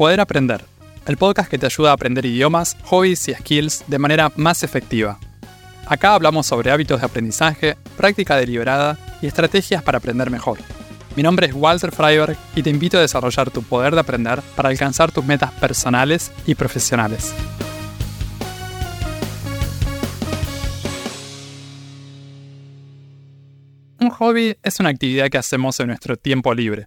Poder 0.00 0.18
Aprender, 0.18 0.64
el 1.04 1.18
podcast 1.18 1.50
que 1.50 1.58
te 1.58 1.66
ayuda 1.66 1.90
a 1.90 1.92
aprender 1.92 2.24
idiomas, 2.24 2.74
hobbies 2.84 3.28
y 3.28 3.34
skills 3.34 3.84
de 3.86 3.98
manera 3.98 4.32
más 4.34 4.62
efectiva. 4.62 5.18
Acá 5.86 6.14
hablamos 6.14 6.46
sobre 6.46 6.70
hábitos 6.70 7.00
de 7.00 7.06
aprendizaje, 7.06 7.76
práctica 7.98 8.34
deliberada 8.36 8.96
y 9.20 9.26
estrategias 9.26 9.82
para 9.82 9.98
aprender 9.98 10.30
mejor. 10.30 10.58
Mi 11.16 11.22
nombre 11.22 11.48
es 11.48 11.52
Walter 11.52 11.92
Freiberg 11.92 12.34
y 12.56 12.62
te 12.62 12.70
invito 12.70 12.96
a 12.96 13.02
desarrollar 13.02 13.50
tu 13.50 13.62
poder 13.62 13.92
de 13.92 14.00
aprender 14.00 14.40
para 14.56 14.70
alcanzar 14.70 15.12
tus 15.12 15.22
metas 15.22 15.52
personales 15.52 16.32
y 16.46 16.54
profesionales. 16.54 17.34
Un 24.00 24.08
hobby 24.08 24.56
es 24.62 24.80
una 24.80 24.88
actividad 24.88 25.28
que 25.28 25.36
hacemos 25.36 25.78
en 25.78 25.88
nuestro 25.88 26.16
tiempo 26.16 26.54
libre. 26.54 26.86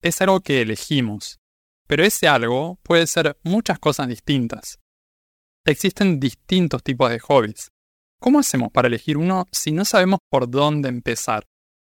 Es 0.00 0.22
algo 0.22 0.38
que 0.38 0.62
elegimos, 0.62 1.41
pero 1.92 2.04
ese 2.04 2.26
algo 2.26 2.78
puede 2.82 3.06
ser 3.06 3.36
muchas 3.42 3.78
cosas 3.78 4.08
distintas. 4.08 4.78
Existen 5.66 6.18
distintos 6.18 6.82
tipos 6.82 7.10
de 7.10 7.18
hobbies. 7.18 7.70
¿Cómo 8.18 8.38
hacemos 8.38 8.72
para 8.72 8.88
elegir 8.88 9.18
uno 9.18 9.46
si 9.52 9.72
no 9.72 9.84
sabemos 9.84 10.20
por 10.30 10.50
dónde 10.50 10.88
empezar? 10.88 11.44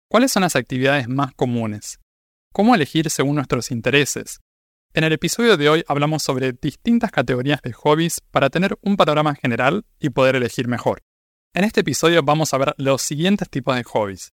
¿Cuáles 0.10 0.32
son 0.32 0.44
las 0.44 0.56
actividades 0.56 1.10
más 1.10 1.34
comunes? 1.34 2.00
¿Cómo 2.54 2.74
elegir 2.74 3.10
según 3.10 3.36
nuestros 3.36 3.70
intereses? 3.70 4.40
En 4.94 5.04
el 5.04 5.12
episodio 5.12 5.58
de 5.58 5.68
hoy 5.68 5.84
hablamos 5.90 6.24
sobre 6.24 6.54
distintas 6.54 7.12
categorías 7.12 7.62
de 7.62 7.74
hobbies 7.74 8.22
para 8.32 8.50
tener 8.50 8.80
un 8.82 8.96
panorama 8.96 9.36
general 9.36 9.84
y 10.00 10.12
poder 10.12 10.38
elegir 10.38 10.70
mejor. 10.70 11.02
En 11.54 11.66
este 11.66 11.82
episodio 11.82 12.24
vamos 12.24 12.54
a 12.54 12.58
ver 12.60 12.74
los 12.78 13.02
siguientes 13.02 13.50
tipos 13.50 13.76
de 13.76 13.84
hobbies. 13.84 14.32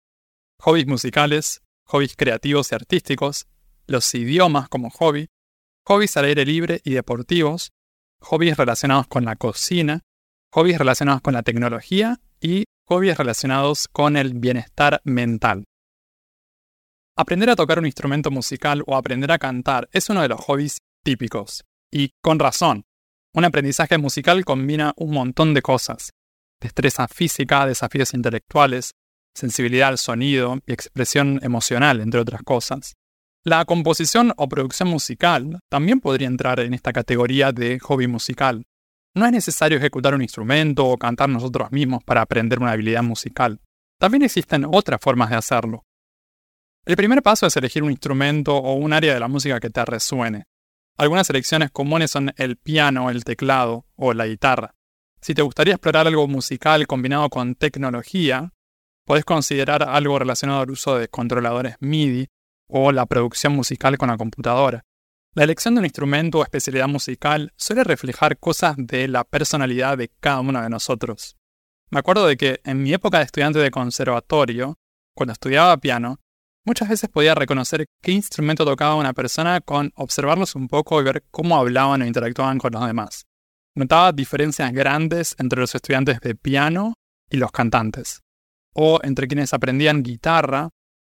Hobbies 0.63 0.89
musicales, 0.89 1.63
hobbies 1.85 2.17
creativos 2.17 2.73
y 2.73 2.75
artísticos, 2.75 3.47
los 3.87 4.13
idiomas 4.17 4.69
como 4.69 4.91
hobby, 4.91 5.29
hobbies 5.91 6.17
al 6.17 6.27
aire 6.27 6.45
libre 6.45 6.81
y 6.85 6.93
deportivos, 6.93 7.73
hobbies 8.21 8.57
relacionados 8.57 9.09
con 9.09 9.25
la 9.25 9.35
cocina, 9.35 10.03
hobbies 10.53 10.79
relacionados 10.79 11.21
con 11.21 11.35
la 11.35 11.43
tecnología 11.43 12.21
y 12.41 12.63
hobbies 12.87 13.19
relacionados 13.19 13.89
con 13.89 14.17
el 14.17 14.35
bienestar 14.35 15.01
mental. 15.03 15.65
Aprender 17.17 17.51
a 17.51 17.57
tocar 17.57 17.81
un 17.81 17.87
instrumento 17.87 18.31
musical 18.31 18.85
o 18.87 18.95
aprender 18.95 19.33
a 19.33 19.41
cantar 19.41 19.89
es 19.91 20.09
uno 20.09 20.23
de 20.23 20.29
los 20.29 20.41
hobbies 20.43 20.79
típicos. 21.03 21.65
Y 21.91 22.11
con 22.23 22.39
razón. 22.39 22.85
Un 23.35 23.45
aprendizaje 23.45 23.99
musical 23.99 24.45
combina 24.45 24.93
un 24.97 25.11
montón 25.11 25.55
de 25.55 25.63
cosas. 25.63 26.13
Destreza 26.61 27.09
física, 27.09 27.67
desafíos 27.67 28.15
intelectuales, 28.15 28.93
sensibilidad 29.35 29.89
al 29.89 29.99
sonido 29.99 30.61
y 30.67 30.73
expresión 30.73 31.41
emocional, 31.43 32.01
entre 32.01 32.21
otras 32.21 32.43
cosas. 32.45 32.95
La 33.43 33.65
composición 33.65 34.35
o 34.37 34.51
producción 34.51 34.91
musical 34.91 35.61
también 35.71 36.01
podría 36.01 36.29
entrar 36.29 36.61
en 36.61 36.75
esta 36.75 36.93
categoría 36.93 37.53
de 37.53 37.79
hobby 37.79 38.07
musical. 38.07 38.67
No 39.15 39.25
es 39.25 39.33
necesario 39.33 39.79
ejecutar 39.79 40.15
un 40.15 40.21
instrumento 40.21 40.85
o 40.85 40.99
cantar 40.99 41.31
nosotros 41.31 41.73
mismos 41.73 42.05
para 42.05 42.21
aprender 42.21 42.59
una 42.59 42.73
habilidad 42.73 43.03
musical. 43.03 43.59
También 43.99 44.25
existen 44.25 44.67
otras 44.71 45.01
formas 45.01 45.31
de 45.31 45.37
hacerlo. 45.37 45.87
El 46.85 46.97
primer 46.97 47.23
paso 47.23 47.47
es 47.47 47.57
elegir 47.57 47.83
un 47.83 47.91
instrumento 47.91 48.57
o 48.57 48.75
un 48.75 48.93
área 48.93 49.15
de 49.15 49.21
la 49.21 49.29
música 49.29 49.59
que 49.59 49.71
te 49.71 49.87
resuene. 49.87 50.45
Algunas 50.99 51.31
elecciones 51.31 51.71
comunes 51.71 52.11
son 52.11 52.35
el 52.37 52.59
piano, 52.59 53.09
el 53.09 53.25
teclado 53.25 53.87
o 53.97 54.13
la 54.13 54.27
guitarra. 54.27 54.75
Si 55.23 55.33
te 55.33 55.41
gustaría 55.41 55.75
explorar 55.75 56.07
algo 56.07 56.29
musical 56.29 56.87
combinado 56.87 57.31
con 57.31 57.55
tecnología, 57.55 58.53
podés 59.07 59.25
considerar 59.25 59.83
algo 59.83 60.19
relacionado 60.19 60.61
al 60.61 60.71
uso 60.71 60.99
de 60.99 61.09
controladores 61.09 61.77
MIDI 61.81 62.29
o 62.71 62.93
la 62.93 63.07
producción 63.07 63.55
musical 63.55 63.99
con 63.99 64.09
la 64.09 64.17
computadora. 64.17 64.85
La 65.35 65.45
elección 65.45 65.75
de 65.75 65.81
un 65.81 65.85
instrumento 65.85 66.39
o 66.39 66.43
especialidad 66.43 66.89
musical 66.89 67.53
suele 67.57 67.85
reflejar 67.85 68.39
cosas 68.39 68.75
de 68.79 69.07
la 69.07 69.25
personalidad 69.25 69.97
de 69.97 70.11
cada 70.21 70.41
uno 70.41 70.61
de 70.61 70.71
nosotros. 70.71 71.37
Me 71.91 72.01
acuerdo 72.01 72.27
de 72.27 72.37
que 72.37 72.61
en 72.65 72.83
mi 72.83 72.93
época 72.93 73.19
de 73.19 73.25
estudiante 73.25 73.59
de 73.59 73.71
conservatorio, 73.71 74.79
cuando 75.15 75.33
estudiaba 75.33 75.77
piano, 75.77 76.19
muchas 76.65 76.89
veces 76.89 77.11
podía 77.11 77.35
reconocer 77.35 77.87
qué 78.03 78.13
instrumento 78.13 78.65
tocaba 78.65 78.97
una 78.97 79.13
persona 79.13 79.61
con 79.61 79.93
observarlos 79.95 80.55
un 80.55 80.69
poco 80.69 81.01
y 81.01 81.05
ver 81.05 81.25
cómo 81.31 81.57
hablaban 81.57 82.03
o 82.03 82.07
interactuaban 82.07 82.59
con 82.59 82.73
los 82.73 82.87
demás. 82.87 83.25
Notaba 83.77 84.13
diferencias 84.13 84.73
grandes 84.73 85.37
entre 85.39 85.61
los 85.61 85.75
estudiantes 85.75 86.21
de 86.21 86.35
piano 86.35 86.95
y 87.31 87.37
los 87.37 87.53
cantantes, 87.53 88.21
o 88.75 88.99
entre 89.03 89.29
quienes 89.29 89.55
aprendían 89.55 90.03
guitarra 90.03 90.71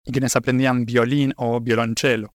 y 0.08 0.12
quienes 0.12 0.34
aprendían 0.36 0.86
violín 0.86 1.34
o 1.36 1.60
violonchelo. 1.60 2.34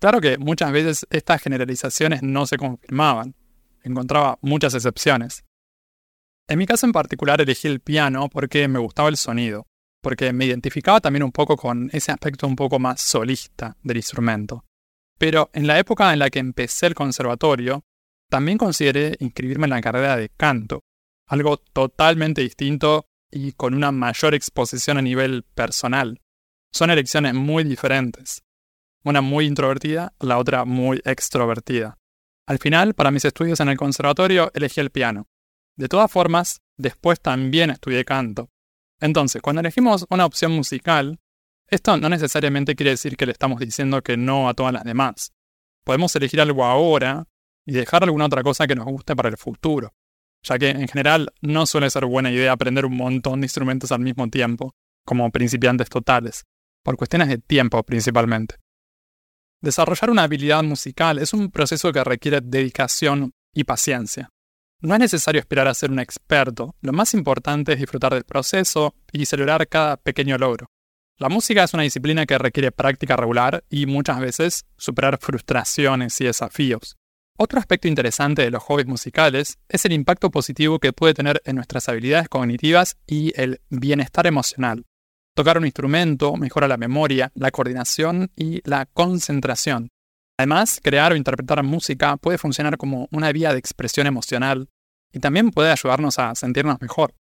Claro 0.00 0.20
que 0.20 0.38
muchas 0.38 0.72
veces 0.72 1.06
estas 1.08 1.40
generalizaciones 1.40 2.20
no 2.22 2.46
se 2.46 2.58
confirmaban, 2.58 3.36
encontraba 3.84 4.38
muchas 4.42 4.74
excepciones. 4.74 5.44
En 6.48 6.58
mi 6.58 6.66
caso 6.66 6.84
en 6.84 6.92
particular 6.92 7.40
elegí 7.40 7.68
el 7.68 7.78
piano 7.78 8.28
porque 8.28 8.66
me 8.66 8.80
gustaba 8.80 9.08
el 9.08 9.16
sonido, 9.16 9.66
porque 10.02 10.32
me 10.32 10.46
identificaba 10.46 11.00
también 11.00 11.22
un 11.22 11.30
poco 11.30 11.56
con 11.56 11.88
ese 11.92 12.10
aspecto 12.10 12.48
un 12.48 12.56
poco 12.56 12.80
más 12.80 13.00
solista 13.00 13.76
del 13.84 13.98
instrumento. 13.98 14.64
Pero 15.16 15.48
en 15.52 15.68
la 15.68 15.78
época 15.78 16.12
en 16.12 16.18
la 16.18 16.28
que 16.28 16.40
empecé 16.40 16.86
el 16.86 16.96
conservatorio, 16.96 17.84
también 18.28 18.58
consideré 18.58 19.14
inscribirme 19.20 19.66
en 19.66 19.70
la 19.70 19.80
carrera 19.80 20.16
de 20.16 20.28
canto, 20.28 20.80
algo 21.28 21.58
totalmente 21.58 22.40
distinto 22.40 23.06
y 23.30 23.52
con 23.52 23.74
una 23.74 23.92
mayor 23.92 24.34
exposición 24.34 24.98
a 24.98 25.02
nivel 25.02 25.44
personal. 25.54 26.18
Son 26.74 26.88
elecciones 26.90 27.34
muy 27.34 27.64
diferentes. 27.64 28.42
Una 29.04 29.20
muy 29.20 29.44
introvertida, 29.44 30.14
la 30.20 30.38
otra 30.38 30.64
muy 30.64 31.02
extrovertida. 31.04 31.98
Al 32.46 32.58
final, 32.58 32.94
para 32.94 33.10
mis 33.10 33.26
estudios 33.26 33.60
en 33.60 33.68
el 33.68 33.76
conservatorio, 33.76 34.50
elegí 34.54 34.80
el 34.80 34.90
piano. 34.90 35.28
De 35.76 35.88
todas 35.88 36.10
formas, 36.10 36.62
después 36.78 37.20
también 37.20 37.68
estudié 37.68 38.06
canto. 38.06 38.48
Entonces, 39.00 39.42
cuando 39.42 39.60
elegimos 39.60 40.06
una 40.08 40.24
opción 40.24 40.52
musical, 40.52 41.20
esto 41.68 41.98
no 41.98 42.08
necesariamente 42.08 42.74
quiere 42.74 42.92
decir 42.92 43.18
que 43.18 43.26
le 43.26 43.32
estamos 43.32 43.60
diciendo 43.60 44.02
que 44.02 44.16
no 44.16 44.48
a 44.48 44.54
todas 44.54 44.72
las 44.72 44.84
demás. 44.84 45.32
Podemos 45.84 46.16
elegir 46.16 46.40
algo 46.40 46.64
ahora 46.64 47.26
y 47.66 47.72
dejar 47.72 48.02
alguna 48.02 48.26
otra 48.26 48.42
cosa 48.42 48.66
que 48.66 48.74
nos 48.74 48.86
guste 48.86 49.14
para 49.14 49.28
el 49.28 49.36
futuro, 49.36 49.92
ya 50.42 50.58
que 50.58 50.70
en 50.70 50.88
general 50.88 51.34
no 51.42 51.66
suele 51.66 51.90
ser 51.90 52.06
buena 52.06 52.30
idea 52.30 52.52
aprender 52.52 52.86
un 52.86 52.96
montón 52.96 53.40
de 53.40 53.44
instrumentos 53.44 53.92
al 53.92 54.00
mismo 54.00 54.28
tiempo, 54.30 54.74
como 55.04 55.30
principiantes 55.30 55.88
totales 55.90 56.44
por 56.82 56.96
cuestiones 56.96 57.28
de 57.28 57.38
tiempo 57.38 57.82
principalmente. 57.82 58.56
Desarrollar 59.60 60.10
una 60.10 60.24
habilidad 60.24 60.62
musical 60.62 61.18
es 61.18 61.32
un 61.32 61.50
proceso 61.50 61.92
que 61.92 62.02
requiere 62.02 62.40
dedicación 62.42 63.32
y 63.54 63.64
paciencia. 63.64 64.28
No 64.80 64.94
es 64.94 65.00
necesario 65.00 65.38
esperar 65.38 65.68
a 65.68 65.74
ser 65.74 65.92
un 65.92 66.00
experto, 66.00 66.74
lo 66.80 66.92
más 66.92 67.14
importante 67.14 67.72
es 67.72 67.78
disfrutar 67.78 68.14
del 68.14 68.24
proceso 68.24 68.96
y 69.12 69.26
celebrar 69.26 69.68
cada 69.68 69.96
pequeño 69.96 70.36
logro. 70.38 70.66
La 71.18 71.28
música 71.28 71.62
es 71.62 71.72
una 71.72 71.84
disciplina 71.84 72.26
que 72.26 72.36
requiere 72.36 72.72
práctica 72.72 73.16
regular 73.16 73.62
y 73.70 73.86
muchas 73.86 74.18
veces 74.18 74.64
superar 74.76 75.18
frustraciones 75.20 76.20
y 76.20 76.24
desafíos. 76.24 76.96
Otro 77.38 77.60
aspecto 77.60 77.86
interesante 77.86 78.42
de 78.42 78.50
los 78.50 78.62
hobbies 78.64 78.88
musicales 78.88 79.58
es 79.68 79.84
el 79.84 79.92
impacto 79.92 80.30
positivo 80.30 80.80
que 80.80 80.92
puede 80.92 81.14
tener 81.14 81.40
en 81.44 81.54
nuestras 81.54 81.88
habilidades 81.88 82.28
cognitivas 82.28 82.96
y 83.06 83.32
el 83.40 83.60
bienestar 83.70 84.26
emocional. 84.26 84.84
Tocar 85.34 85.56
un 85.56 85.64
instrumento 85.64 86.36
mejora 86.36 86.68
la 86.68 86.76
memoria, 86.76 87.32
la 87.34 87.50
coordinación 87.50 88.30
y 88.36 88.60
la 88.68 88.84
concentración. 88.86 89.88
Además, 90.38 90.78
crear 90.82 91.12
o 91.12 91.16
interpretar 91.16 91.62
música 91.62 92.18
puede 92.18 92.36
funcionar 92.36 92.76
como 92.76 93.08
una 93.12 93.32
vía 93.32 93.52
de 93.52 93.58
expresión 93.58 94.06
emocional 94.06 94.68
y 95.10 95.20
también 95.20 95.50
puede 95.50 95.70
ayudarnos 95.70 96.18
a 96.18 96.34
sentirnos 96.34 96.80
mejor. 96.80 97.14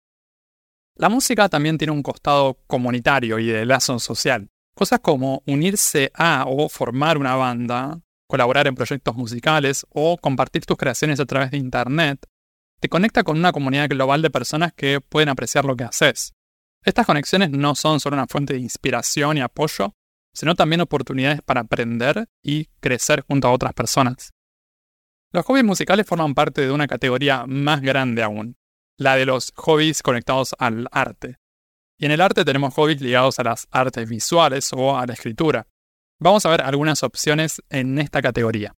La 0.97 1.09
música 1.09 1.48
también 1.48 1.78
tiene 1.78 1.93
un 1.93 2.03
costado 2.03 2.59
comunitario 2.66 3.38
y 3.38 3.47
de 3.47 3.65
lazo 3.65 3.98
social. 3.98 4.48
Cosas 4.75 5.00
como 5.00 5.42
unirse 5.47 6.10
a 6.15 6.44
o 6.48 6.69
formar 6.69 7.16
una 7.16 7.37
banda, 7.37 8.00
colaborar 8.27 8.66
en 8.66 8.74
proyectos 8.74 9.15
musicales 9.15 9.86
o 9.91 10.16
compartir 10.16 10.66
tus 10.66 10.77
creaciones 10.77 11.21
a 11.21 11.27
través 11.27 11.53
de 11.53 11.59
Internet, 11.59 12.27
te 12.80 12.89
conecta 12.89 13.22
con 13.22 13.39
una 13.39 13.53
comunidad 13.53 13.89
global 13.89 14.22
de 14.22 14.30
personas 14.30 14.72
que 14.72 15.01
pueden 15.01 15.28
apreciar 15.28 15.65
lo 15.65 15.77
que 15.77 15.84
haces. 15.84 16.33
Estas 16.84 17.06
conexiones 17.06 17.50
no 17.50 17.74
son 17.74 18.00
solo 18.00 18.16
una 18.16 18.27
fuente 18.27 18.54
de 18.54 18.60
inspiración 18.60 19.36
y 19.36 19.41
apoyo, 19.42 19.94
sino 20.34 20.54
también 20.54 20.80
oportunidades 20.80 21.42
para 21.42 21.60
aprender 21.60 22.28
y 22.42 22.66
crecer 22.80 23.22
junto 23.22 23.48
a 23.48 23.53
otras 23.53 23.74
personas. 23.74 24.30
Los 25.32 25.44
hobbies 25.44 25.65
musicales 25.65 26.06
forman 26.06 26.34
parte 26.34 26.62
de 26.62 26.72
una 26.72 26.88
categoría 26.88 27.44
más 27.47 27.82
grande 27.82 28.22
aún, 28.22 28.56
la 28.97 29.16
de 29.16 29.27
los 29.27 29.53
hobbies 29.56 30.03
conectados 30.03 30.54
al 30.59 30.88
arte. 30.91 31.36
Y 31.98 32.06
en 32.06 32.12
el 32.12 32.21
arte 32.21 32.44
tenemos 32.44 32.74
hobbies 32.74 33.00
ligados 33.00 33.38
a 33.38 33.44
las 33.44 33.68
artes 33.71 34.09
visuales 34.09 34.72
o 34.72 34.97
a 34.97 35.06
la 35.06 35.12
escritura. 35.12 35.66
Vamos 36.18 36.47
a 36.47 36.50
ver 36.50 36.62
algunas 36.62 37.03
opciones 37.03 37.62
en 37.68 37.98
esta 37.98 38.22
categoría. 38.22 38.74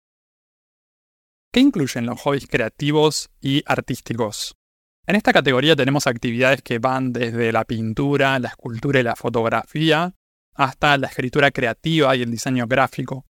¿Qué 1.51 1.61
incluyen 1.61 2.05
los 2.05 2.19
hobbies 2.21 2.47
creativos 2.47 3.29
y 3.39 3.63
artísticos? 3.65 4.55
En 5.05 5.17
esta 5.17 5.33
categoría 5.33 5.75
tenemos 5.75 6.07
actividades 6.07 6.61
que 6.61 6.79
van 6.79 7.11
desde 7.11 7.51
la 7.51 7.65
pintura, 7.65 8.39
la 8.39 8.49
escultura 8.49 9.01
y 9.01 9.03
la 9.03 9.17
fotografía, 9.17 10.15
hasta 10.53 10.97
la 10.97 11.07
escritura 11.07 11.51
creativa 11.51 12.15
y 12.15 12.21
el 12.21 12.31
diseño 12.31 12.67
gráfico. 12.67 13.25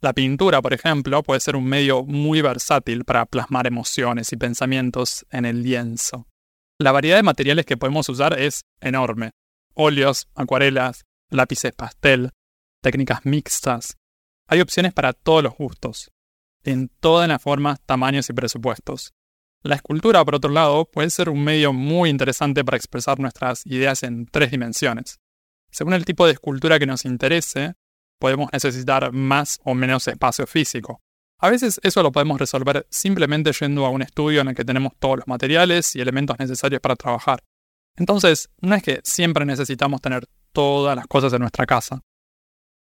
La 0.00 0.12
pintura, 0.12 0.62
por 0.62 0.72
ejemplo, 0.72 1.22
puede 1.24 1.40
ser 1.40 1.56
un 1.56 1.64
medio 1.64 2.04
muy 2.04 2.42
versátil 2.42 3.04
para 3.04 3.26
plasmar 3.26 3.66
emociones 3.66 4.32
y 4.32 4.36
pensamientos 4.36 5.26
en 5.30 5.46
el 5.46 5.62
lienzo. 5.62 6.28
La 6.78 6.92
variedad 6.92 7.16
de 7.16 7.22
materiales 7.22 7.66
que 7.66 7.76
podemos 7.76 8.08
usar 8.08 8.38
es 8.38 8.62
enorme. 8.80 9.30
Óleos, 9.74 10.28
acuarelas, 10.34 11.06
lápices 11.30 11.72
pastel, 11.72 12.30
técnicas 12.82 13.24
mixtas. 13.24 13.96
Hay 14.46 14.60
opciones 14.60 14.92
para 14.92 15.12
todos 15.12 15.42
los 15.42 15.56
gustos, 15.56 16.12
en 16.62 16.88
todas 17.00 17.28
las 17.28 17.42
formas, 17.42 17.80
tamaños 17.84 18.30
y 18.30 18.32
presupuestos. 18.32 19.15
La 19.66 19.74
escultura, 19.74 20.24
por 20.24 20.36
otro 20.36 20.52
lado, 20.52 20.84
puede 20.84 21.10
ser 21.10 21.28
un 21.28 21.42
medio 21.42 21.72
muy 21.72 22.08
interesante 22.08 22.64
para 22.64 22.76
expresar 22.76 23.18
nuestras 23.18 23.66
ideas 23.66 24.04
en 24.04 24.26
tres 24.26 24.52
dimensiones. 24.52 25.18
Según 25.72 25.92
el 25.92 26.04
tipo 26.04 26.24
de 26.24 26.34
escultura 26.34 26.78
que 26.78 26.86
nos 26.86 27.04
interese, 27.04 27.74
podemos 28.20 28.48
necesitar 28.52 29.10
más 29.12 29.58
o 29.64 29.74
menos 29.74 30.06
espacio 30.06 30.46
físico. 30.46 31.00
A 31.40 31.50
veces 31.50 31.80
eso 31.82 32.04
lo 32.04 32.12
podemos 32.12 32.38
resolver 32.38 32.86
simplemente 32.90 33.50
yendo 33.50 33.84
a 33.84 33.90
un 33.90 34.02
estudio 34.02 34.42
en 34.42 34.48
el 34.48 34.54
que 34.54 34.64
tenemos 34.64 34.92
todos 35.00 35.16
los 35.16 35.26
materiales 35.26 35.96
y 35.96 36.00
elementos 36.00 36.38
necesarios 36.38 36.80
para 36.80 36.94
trabajar. 36.94 37.42
Entonces, 37.96 38.48
no 38.60 38.76
es 38.76 38.84
que 38.84 39.00
siempre 39.02 39.44
necesitamos 39.44 40.00
tener 40.00 40.28
todas 40.52 40.94
las 40.94 41.08
cosas 41.08 41.32
en 41.32 41.40
nuestra 41.40 41.66
casa. 41.66 42.02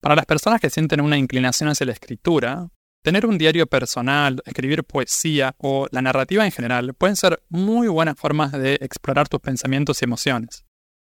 Para 0.01 0.17
las 0.17 0.27
personas 0.27 0.61
que 0.61 0.71
sienten 0.71 1.01
una 1.01 1.17
inclinación 1.17 1.69
hacia 1.69 1.87
la 1.87 1.93
escritura, 1.93 2.67
tener 3.07 3.25
un 3.25 3.39
diario 3.39 3.69
personal, 3.69 4.43
escribir 4.47 4.83
poesía 4.83 5.55
o 5.59 5.87
la 5.93 6.03
narrativa 6.03 6.45
en 6.45 6.51
general 6.51 6.93
pueden 6.93 7.15
ser 7.15 7.41
muy 7.49 7.87
buenas 7.87 8.19
formas 8.19 8.51
de 8.51 8.75
explorar 8.81 9.29
tus 9.29 9.39
pensamientos 9.39 10.03
y 10.03 10.07
emociones. 10.07 10.65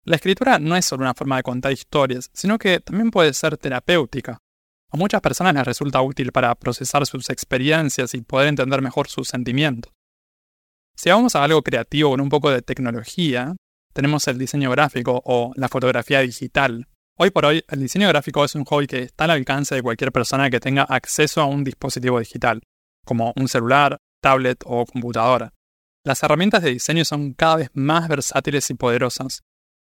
La 0.04 0.14
escritura 0.14 0.60
no 0.60 0.76
es 0.76 0.84
solo 0.84 1.02
una 1.02 1.14
forma 1.14 1.38
de 1.38 1.42
contar 1.42 1.72
historias, 1.72 2.30
sino 2.32 2.60
que 2.60 2.78
también 2.78 3.10
puede 3.10 3.32
ser 3.32 3.56
terapéutica. 3.56 4.38
A 4.92 4.96
muchas 4.96 5.20
personas 5.20 5.52
les 5.52 5.64
resulta 5.64 6.00
útil 6.00 6.30
para 6.30 6.54
procesar 6.54 7.04
sus 7.06 7.28
experiencias 7.28 8.14
y 8.14 8.20
poder 8.20 8.46
entender 8.46 8.80
mejor 8.82 9.08
sus 9.08 9.26
sentimientos. 9.26 9.92
Si 10.94 11.10
vamos 11.10 11.34
a 11.34 11.42
algo 11.42 11.60
creativo 11.62 12.10
con 12.10 12.20
un 12.20 12.28
poco 12.28 12.52
de 12.52 12.62
tecnología, 12.62 13.56
tenemos 13.92 14.28
el 14.28 14.38
diseño 14.38 14.70
gráfico 14.70 15.20
o 15.24 15.50
la 15.56 15.68
fotografía 15.68 16.20
digital. 16.20 16.86
Hoy 17.22 17.30
por 17.30 17.44
hoy, 17.44 17.62
el 17.68 17.80
diseño 17.80 18.08
gráfico 18.08 18.46
es 18.46 18.54
un 18.54 18.64
hobby 18.64 18.86
que 18.86 19.02
está 19.02 19.24
al 19.24 19.32
alcance 19.32 19.74
de 19.74 19.82
cualquier 19.82 20.10
persona 20.10 20.48
que 20.48 20.58
tenga 20.58 20.84
acceso 20.84 21.42
a 21.42 21.44
un 21.44 21.64
dispositivo 21.64 22.18
digital, 22.18 22.62
como 23.04 23.34
un 23.36 23.46
celular, 23.46 23.98
tablet 24.22 24.62
o 24.64 24.86
computadora. 24.86 25.52
Las 26.02 26.22
herramientas 26.22 26.62
de 26.62 26.70
diseño 26.70 27.04
son 27.04 27.34
cada 27.34 27.56
vez 27.56 27.68
más 27.74 28.08
versátiles 28.08 28.70
y 28.70 28.74
poderosas, 28.74 29.42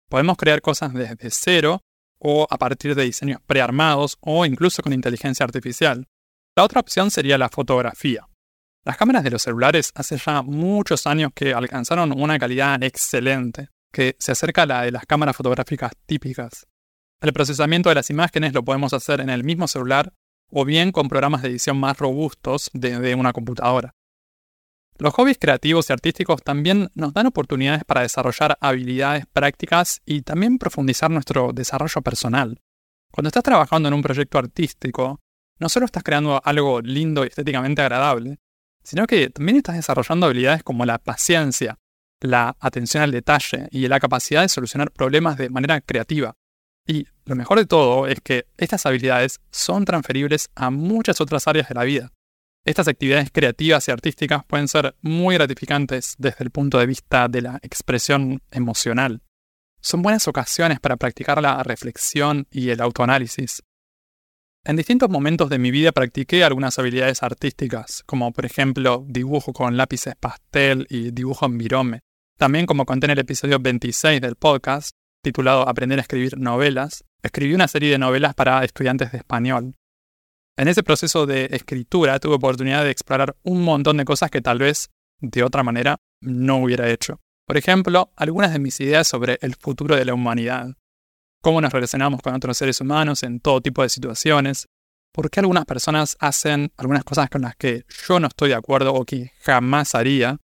Podemos 0.10 0.36
crear 0.36 0.62
cosas 0.62 0.96
desde 0.96 1.30
cero 1.30 1.82
o 2.18 2.48
a 2.50 2.58
partir 2.58 2.96
de 2.96 3.04
diseños 3.04 3.40
prearmados 3.46 4.18
o 4.20 4.44
incluso 4.44 4.82
con 4.82 4.94
inteligencia 4.94 5.44
artificial. 5.44 6.08
La 6.56 6.64
otra 6.64 6.80
opción 6.80 7.12
sería 7.12 7.38
la 7.38 7.50
fotografía. 7.50 8.26
Las 8.84 8.98
cámaras 8.98 9.24
de 9.24 9.30
los 9.30 9.44
celulares 9.44 9.92
hace 9.94 10.18
ya 10.18 10.42
muchos 10.42 11.06
años 11.06 11.34
que 11.36 11.54
alcanzaron 11.54 12.20
una 12.20 12.40
calidad 12.40 12.82
excelente, 12.82 13.68
que 13.94 14.16
se 14.18 14.32
acerca 14.32 14.64
a 14.64 14.66
la 14.66 14.82
de 14.82 14.92
las 14.92 15.06
cámaras 15.06 15.36
fotográficas 15.36 15.92
típicas. 16.08 16.66
El 17.20 17.34
procesamiento 17.34 17.90
de 17.90 17.96
las 17.96 18.12
imágenes 18.12 18.54
lo 18.54 18.64
podemos 18.64 18.94
hacer 18.94 19.22
en 19.22 19.32
el 19.32 19.44
mismo 19.44 19.68
celular 19.68 20.14
o 20.52 20.66
bien 20.66 20.92
con 20.92 21.10
programas 21.10 21.42
de 21.42 21.50
edición 21.50 21.80
más 21.80 21.98
robustos 21.98 22.70
desde 22.74 23.16
una 23.16 23.34
computadora. 23.34 23.96
Los 25.00 25.14
hobbies 25.16 25.38
creativos 25.40 25.90
y 25.90 25.94
artísticos 25.94 26.44
también 26.44 26.90
nos 26.94 27.14
dan 27.14 27.26
oportunidades 27.26 27.84
para 27.86 28.02
desarrollar 28.02 28.58
habilidades 28.62 29.26
prácticas 29.34 30.02
y 30.06 30.22
también 30.22 30.60
profundizar 30.60 31.10
nuestro 31.10 31.54
desarrollo 31.54 32.02
personal. 32.02 32.62
Cuando 33.12 33.30
estás 33.30 33.44
trabajando 33.44 33.88
en 33.88 33.96
un 33.96 34.02
proyecto 34.04 34.38
artístico, 34.38 35.20
no 35.60 35.70
solo 35.70 35.88
estás 35.88 36.04
creando 36.04 36.40
algo 36.44 36.82
lindo 36.82 37.24
y 37.24 37.28
estéticamente 37.28 37.82
agradable, 37.82 38.38
sino 38.84 39.08
que 39.08 39.30
también 39.32 39.58
estás 39.58 39.76
desarrollando 39.76 40.28
habilidades 40.28 40.62
como 40.62 40.86
la 40.86 41.00
paciencia, 41.00 41.80
la 42.22 42.56
atención 42.60 43.02
al 43.04 43.12
detalle 43.12 43.68
y 43.72 43.88
la 43.88 44.00
capacidad 44.00 44.44
de 44.44 44.50
solucionar 44.50 44.92
problemas 44.92 45.38
de 45.38 45.50
manera 45.50 45.82
creativa. 45.82 46.36
Y 46.88 47.06
lo 47.26 47.36
mejor 47.36 47.60
de 47.60 47.66
todo 47.66 48.08
es 48.08 48.22
que 48.22 48.48
estas 48.58 48.86
habilidades 48.86 49.42
son 49.52 49.84
transferibles 49.84 50.50
a 50.56 50.72
muchas 50.72 51.20
otras 51.20 51.48
áreas 51.48 51.68
de 51.68 51.76
la 51.76 51.84
vida. 51.84 52.14
Estas 52.66 52.88
actividades 52.88 53.30
creativas 53.32 53.88
y 53.88 53.92
artísticas 53.92 54.46
pueden 54.46 54.68
ser 54.68 54.96
muy 55.02 55.36
gratificantes 55.36 56.16
desde 56.18 56.44
el 56.44 56.52
punto 56.52 56.80
de 56.80 56.86
vista 56.86 57.28
de 57.28 57.42
la 57.42 57.60
expresión 57.62 58.42
emocional. 58.52 59.22
Son 59.82 60.02
buenas 60.02 60.28
ocasiones 60.28 60.80
para 60.80 60.98
practicar 60.98 61.42
la 61.42 61.62
reflexión 61.64 62.48
y 62.52 62.70
el 62.70 62.82
autoanálisis. 62.82 63.64
En 64.66 64.76
distintos 64.76 65.10
momentos 65.10 65.50
de 65.50 65.60
mi 65.60 65.72
vida 65.72 65.94
practiqué 65.94 66.44
algunas 66.44 66.78
habilidades 66.78 67.24
artísticas, 67.24 68.04
como 68.06 68.34
por 68.34 68.46
ejemplo 68.46 69.06
dibujo 69.08 69.54
con 69.54 69.78
lápices 69.78 70.16
pastel 70.18 70.88
y 70.90 71.12
dibujo 71.12 71.46
en 71.46 71.58
virome. 71.58 72.00
También 72.38 72.66
como 72.66 72.86
conté 72.86 73.06
en 73.06 73.12
el 73.12 73.20
episodio 73.20 73.60
26 73.60 74.20
del 74.20 74.36
podcast, 74.36 74.92
titulado 75.24 75.68
Aprender 75.68 76.00
a 76.00 76.02
escribir 76.02 76.38
novelas, 76.38 77.04
escribí 77.24 77.54
una 77.54 77.68
serie 77.68 77.92
de 77.92 77.98
novelas 77.98 78.34
para 78.34 78.64
estudiantes 78.64 79.12
de 79.12 79.20
español. 79.20 79.76
En 80.58 80.68
ese 80.68 80.82
proceso 80.84 81.26
de 81.26 81.50
escritura 81.52 82.20
tuve 82.20 82.36
oportunidad 82.36 82.84
de 82.84 82.92
explorar 82.92 83.36
un 83.44 83.64
montón 83.64 83.98
de 83.98 84.06
cosas 84.06 84.32
que 84.32 84.42
tal 84.42 84.58
vez 84.58 84.90
de 85.20 85.44
otra 85.44 85.64
manera 85.64 85.98
no 86.22 86.58
hubiera 86.58 86.90
hecho. 86.90 87.20
Por 87.46 87.58
ejemplo, 87.58 88.12
algunas 88.16 88.52
de 88.52 88.60
mis 88.60 88.80
ideas 88.80 89.08
sobre 89.08 89.38
el 89.42 89.56
futuro 89.56 89.96
de 89.96 90.06
la 90.06 90.14
humanidad. 90.14 90.76
Cómo 91.42 91.62
nos 91.62 91.72
relacionamos 91.72 92.22
con 92.22 92.34
otros 92.34 92.58
seres 92.58 92.82
humanos 92.82 93.24
en 93.24 93.40
todo 93.40 93.62
tipo 93.62 93.84
de 93.84 93.90
situaciones. 93.90 94.66
Por 95.14 95.30
qué 95.30 95.40
algunas 95.40 95.66
personas 95.66 96.18
hacen 96.20 96.72
algunas 96.76 97.04
cosas 97.04 97.30
con 97.30 97.44
las 97.44 97.56
que 97.56 97.86
yo 98.08 98.20
no 98.20 98.28
estoy 98.28 98.50
de 98.50 98.56
acuerdo 98.56 98.94
o 98.94 99.06
que 99.06 99.32
jamás 99.42 99.96
haría. 99.96 100.38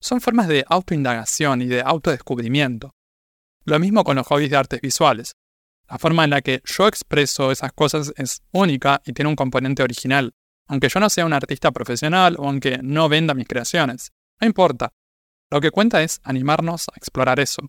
Son 0.00 0.20
formas 0.20 0.48
de 0.48 0.64
autoindagación 0.68 1.62
y 1.62 1.66
de 1.66 1.82
autodescubrimiento. 1.82 2.92
Lo 3.68 3.78
mismo 3.78 4.02
con 4.02 4.16
los 4.16 4.26
hobbies 4.26 4.48
de 4.48 4.56
artes 4.56 4.80
visuales. 4.80 5.36
La 5.90 5.98
forma 5.98 6.24
en 6.24 6.30
la 6.30 6.40
que 6.40 6.62
yo 6.64 6.88
expreso 6.88 7.52
esas 7.52 7.70
cosas 7.74 8.14
es 8.16 8.40
única 8.50 9.02
y 9.04 9.12
tiene 9.12 9.28
un 9.28 9.36
componente 9.36 9.82
original, 9.82 10.32
aunque 10.68 10.88
yo 10.88 11.00
no 11.00 11.10
sea 11.10 11.26
un 11.26 11.34
artista 11.34 11.70
profesional 11.70 12.36
o 12.38 12.48
aunque 12.48 12.78
no 12.82 13.10
venda 13.10 13.34
mis 13.34 13.46
creaciones. 13.46 14.12
No 14.40 14.46
importa. 14.46 14.94
Lo 15.50 15.60
que 15.60 15.70
cuenta 15.70 16.02
es 16.02 16.18
animarnos 16.24 16.88
a 16.88 16.96
explorar 16.96 17.40
eso. 17.40 17.60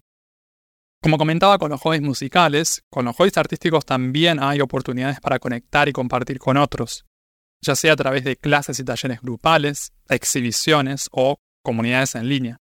Como 1.03 1.17
comentaba 1.17 1.57
con 1.57 1.69
los 1.69 1.81
hobbies 1.81 2.01
musicales, 2.01 2.81
con 2.89 3.03
los 3.03 3.17
hobbies 3.17 3.37
artísticos 3.37 3.85
también 3.85 4.41
hay 4.41 4.61
oportunidades 4.61 5.19
para 5.19 5.39
conectar 5.39 5.89
y 5.89 5.91
compartir 5.91 6.39
con 6.39 6.55
otros, 6.55 7.03
ya 7.61 7.75
sea 7.75 7.91
a 7.91 7.97
través 7.97 8.23
de 8.23 8.37
clases 8.37 8.79
y 8.79 8.85
talleres 8.85 9.19
grupales, 9.19 9.91
exhibiciones 10.07 11.09
o 11.11 11.41
comunidades 11.61 12.15
en 12.15 12.29
línea. 12.29 12.61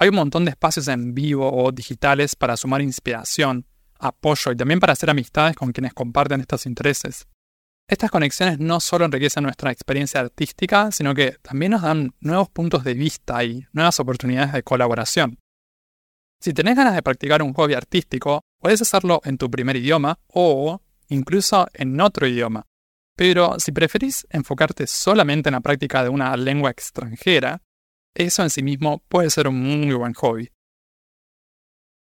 Hay 0.00 0.10
un 0.10 0.14
montón 0.14 0.44
de 0.44 0.52
espacios 0.52 0.86
en 0.86 1.12
vivo 1.12 1.50
o 1.52 1.72
digitales 1.72 2.36
para 2.36 2.56
sumar 2.56 2.80
inspiración, 2.80 3.66
apoyo 3.98 4.52
y 4.52 4.56
también 4.56 4.78
para 4.78 4.92
hacer 4.92 5.10
amistades 5.10 5.56
con 5.56 5.72
quienes 5.72 5.92
comparten 5.92 6.40
estos 6.40 6.66
intereses. 6.66 7.26
Estas 7.88 8.10
conexiones 8.10 8.60
no 8.60 8.78
solo 8.78 9.06
enriquecen 9.06 9.42
nuestra 9.42 9.72
experiencia 9.72 10.20
artística, 10.20 10.92
sino 10.92 11.14
que 11.16 11.32
también 11.42 11.72
nos 11.72 11.82
dan 11.82 12.14
nuevos 12.20 12.48
puntos 12.48 12.84
de 12.84 12.94
vista 12.94 13.42
y 13.42 13.66
nuevas 13.72 13.98
oportunidades 13.98 14.52
de 14.52 14.62
colaboración. 14.62 15.38
Si 16.40 16.52
tenés 16.52 16.76
ganas 16.76 16.94
de 16.94 17.02
practicar 17.02 17.42
un 17.42 17.52
hobby 17.54 17.74
artístico, 17.74 18.42
puedes 18.60 18.80
hacerlo 18.80 19.20
en 19.24 19.36
tu 19.36 19.50
primer 19.50 19.74
idioma 19.74 20.20
o 20.28 20.80
incluso 21.08 21.66
en 21.72 22.00
otro 22.00 22.28
idioma. 22.28 22.66
Pero 23.16 23.58
si 23.58 23.72
preferís 23.72 24.28
enfocarte 24.30 24.86
solamente 24.86 25.48
en 25.48 25.54
la 25.54 25.60
práctica 25.60 26.04
de 26.04 26.08
una 26.08 26.36
lengua 26.36 26.70
extranjera, 26.70 27.62
eso 28.18 28.42
en 28.42 28.50
sí 28.50 28.62
mismo 28.62 29.02
puede 29.08 29.30
ser 29.30 29.48
un 29.48 29.60
muy 29.60 29.94
buen 29.94 30.12
hobby. 30.14 30.50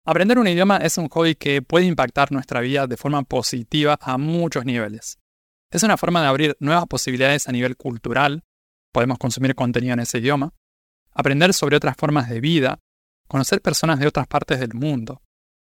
Aprender 0.06 0.40
un 0.40 0.48
idioma 0.48 0.78
es 0.78 0.98
un 0.98 1.10
hobby 1.10 1.36
que 1.36 1.62
puede 1.62 1.86
impactar 1.86 2.32
nuestra 2.32 2.62
vida 2.62 2.88
de 2.88 2.98
forma 2.98 3.24
positiva 3.24 4.00
a 4.02 4.18
muchos 4.18 4.66
niveles. 4.66 5.20
Es 5.70 5.84
una 5.84 5.98
forma 5.98 6.22
de 6.22 6.28
abrir 6.28 6.58
nuevas 6.60 6.88
posibilidades 6.88 7.48
a 7.48 7.52
nivel 7.52 7.76
cultural, 7.76 8.44
podemos 8.94 9.18
consumir 9.18 9.54
contenido 9.54 9.94
en 9.94 10.00
ese 10.00 10.20
idioma, 10.20 10.54
aprender 11.12 11.54
sobre 11.54 11.76
otras 11.76 11.96
formas 11.98 12.30
de 12.30 12.40
vida, 12.40 12.80
conocer 13.28 13.62
personas 13.62 14.00
de 14.00 14.08
otras 14.08 14.28
partes 14.28 14.60
del 14.60 14.74
mundo. 14.74 15.22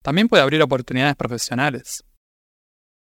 También 0.03 0.29
puede 0.29 0.43
abrir 0.43 0.61
oportunidades 0.63 1.17
profesionales. 1.17 2.05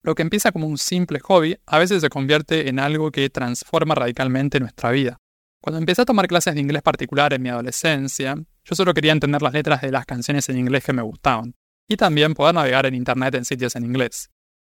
Lo 0.02 0.14
que 0.14 0.23
empieza 0.23 0.52
como 0.52 0.66
un 0.66 0.78
simple 0.78 1.18
hobby 1.18 1.58
a 1.66 1.78
veces 1.78 2.00
se 2.00 2.08
convierte 2.08 2.68
en 2.68 2.78
algo 2.78 3.11
que 3.11 3.28
transforma 3.28 3.94
radicalmente 3.94 4.61
nuestra 4.61 4.92
vida. 4.92 5.18
Cuando 5.61 5.79
empecé 5.79 6.03
a 6.03 6.05
tomar 6.05 6.29
clases 6.29 6.55
de 6.55 6.61
inglés 6.61 6.83
particular 6.83 7.33
en 7.33 7.43
mi 7.43 7.49
adolescencia, 7.49 8.37
yo 8.65 8.75
solo 8.75 8.95
quería 8.95 9.12
entender 9.12 9.43
las 9.43 9.53
letras 9.53 9.81
de 9.81 9.91
las 9.91 10.07
canciones 10.07 10.49
en 10.49 10.59
inglés 10.59 10.85
que 10.85 10.93
me 10.93 11.03
gustaban, 11.03 11.55
y 11.88 11.97
también 11.97 12.35
poder 12.35 12.55
navegar 12.55 12.87
en 12.87 12.95
Internet 12.95 13.35
en 13.35 13.45
sitios 13.45 13.75
en 13.75 13.85
inglés. 13.85 14.31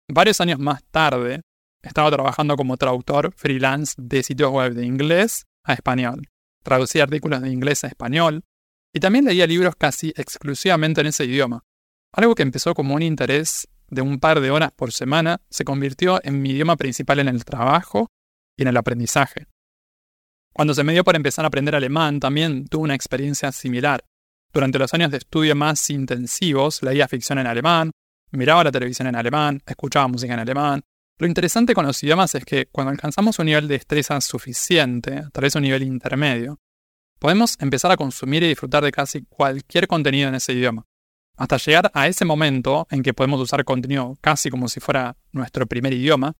Varios 0.09 0.41
años 0.41 0.59
más 0.59 0.85
tarde, 0.85 1.41
estaba 1.83 2.11
trabajando 2.11 2.57
como 2.57 2.77
traductor 2.77 3.33
freelance 3.37 3.95
de 3.97 4.23
sitios 4.23 4.51
web 4.51 4.75
de 4.75 4.85
inglés 4.85 5.45
a 5.65 5.73
español. 5.73 6.29
Traducía 6.63 7.05
artículos 7.05 7.43
de 7.43 7.51
inglés 7.51 7.85
a 7.85 7.89
español, 7.89 8.45
y 8.95 9.01
también 9.01 9.25
leía 9.25 9.47
libros 9.47 9.75
casi 9.77 10.13
exclusivamente 10.17 11.01
en 11.01 11.09
ese 11.09 11.25
idioma. 11.25 11.65
Algo 12.13 12.35
que 12.35 12.43
empezó 12.43 12.75
como 12.75 12.95
un 12.95 13.03
interés 13.03 13.69
de 13.89 14.03
un 14.03 14.19
par 14.19 14.41
de 14.41 14.51
horas 14.51 14.73
por 14.73 14.93
semana 14.93 15.41
se 15.51 15.65
convirtió 15.65 16.21
en 16.25 16.41
mi 16.41 16.51
idioma 16.51 16.77
principal 16.77 17.19
en 17.19 17.29
el 17.29 17.45
trabajo 17.45 18.09
y 18.57 18.63
en 18.63 18.69
el 18.69 18.77
aprendizaje. 18.77 19.47
Cuando 20.57 20.73
se 20.73 20.85
me 20.85 20.95
dio 20.95 21.05
por 21.05 21.15
empezar 21.15 21.45
a 21.45 21.49
aprender 21.49 21.75
alemán, 21.75 22.19
también 22.19 22.67
tuve 22.67 22.85
una 22.85 22.95
experiencia 22.95 23.53
similar. 23.53 24.03
Durante 24.55 24.79
los 24.79 24.95
años 24.95 25.11
de 25.11 25.19
estudio 25.19 25.55
más 25.55 25.91
intensivos, 25.91 26.83
leía 26.83 27.07
ficción 27.09 27.39
en 27.39 27.47
alemán, 27.47 27.91
miraba 28.31 28.65
la 28.65 28.73
televisión 28.73 29.07
en 29.07 29.17
alemán, 29.17 29.61
escuchaba 29.67 30.09
música 30.09 30.33
en 30.33 30.41
alemán. 30.41 30.81
Lo 31.19 31.27
interesante 31.27 31.75
con 31.75 31.85
los 31.85 32.03
idiomas 32.03 32.35
es 32.37 32.47
que 32.47 32.69
cuando 32.73 32.91
alcanzamos 32.91 33.39
un 33.39 33.45
nivel 33.45 33.69
de 33.69 33.75
destreza 33.75 34.19
suficiente, 34.23 35.25
tal 35.31 35.43
vez 35.43 35.55
un 35.57 35.63
nivel 35.63 35.83
intermedio, 35.83 36.59
podemos 37.19 37.59
empezar 37.61 37.91
a 37.91 37.99
consumir 37.99 38.43
y 38.43 38.49
disfrutar 38.49 38.83
de 38.83 38.93
casi 38.93 39.27
cualquier 39.27 39.87
contenido 39.87 40.31
en 40.31 40.37
ese 40.37 40.55
idioma. 40.55 40.87
Hasta 41.37 41.59
llegar 41.59 41.91
a 41.93 42.09
ese 42.09 42.25
momento 42.25 42.87
en 42.91 43.03
que 43.03 43.13
podemos 43.13 43.43
usar 43.43 43.63
contenido 43.67 44.17
casi 44.23 44.49
como 44.49 44.69
si 44.69 44.81
fuera 44.81 45.19
nuestro 45.33 45.67
primer 45.67 45.93
idioma, 45.93 46.33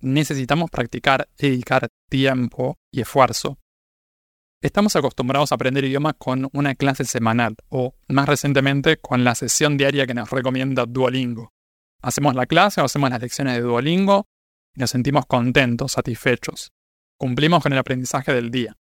necesitamos 0.00 0.70
practicar 0.70 1.28
dedicar 1.38 1.88
tiempo 2.08 2.78
y 2.92 3.00
esfuerzo. 3.00 3.58
Estamos 4.62 4.96
acostumbrados 4.96 5.52
a 5.52 5.54
aprender 5.56 5.84
idiomas 5.84 6.14
con 6.18 6.48
una 6.52 6.74
clase 6.74 7.04
semanal 7.04 7.56
o, 7.68 7.94
más 8.08 8.26
recientemente, 8.28 8.96
con 8.96 9.22
la 9.22 9.34
sesión 9.34 9.76
diaria 9.76 10.06
que 10.06 10.14
nos 10.14 10.30
recomienda 10.30 10.86
Duolingo. 10.86 11.52
Hacemos 12.02 12.34
la 12.34 12.46
clase 12.46 12.80
o 12.80 12.84
hacemos 12.84 13.10
las 13.10 13.20
lecciones 13.20 13.54
de 13.54 13.60
Duolingo 13.60 14.26
y 14.74 14.80
nos 14.80 14.90
sentimos 14.90 15.26
contentos, 15.26 15.92
satisfechos. 15.92 16.72
Cumplimos 17.18 17.62
con 17.62 17.72
el 17.72 17.78
aprendizaje 17.78 18.32
del 18.32 18.50
día. 18.50 18.76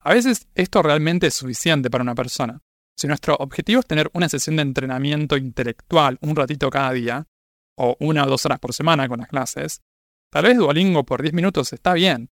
A 0.00 0.14
veces 0.14 0.48
esto 0.54 0.82
realmente 0.82 1.28
es 1.28 1.34
suficiente 1.34 1.90
para 1.90 2.02
una 2.02 2.14
persona. 2.14 2.60
Si 2.96 3.06
nuestro 3.06 3.34
objetivo 3.36 3.80
es 3.80 3.86
tener 3.86 4.10
una 4.12 4.28
sesión 4.28 4.56
de 4.56 4.62
entrenamiento 4.62 5.36
intelectual 5.36 6.18
un 6.20 6.36
ratito 6.36 6.70
cada 6.70 6.92
día, 6.92 7.26
o 7.76 7.96
una 8.00 8.24
o 8.24 8.28
dos 8.28 8.44
horas 8.44 8.58
por 8.58 8.74
semana 8.74 9.08
con 9.08 9.20
las 9.20 9.28
clases, 9.28 9.80
tal 10.30 10.44
vez 10.44 10.56
Duolingo 10.56 11.04
por 11.04 11.22
10 11.22 11.34
minutos 11.34 11.72
está 11.72 11.92
bien. 11.94 12.30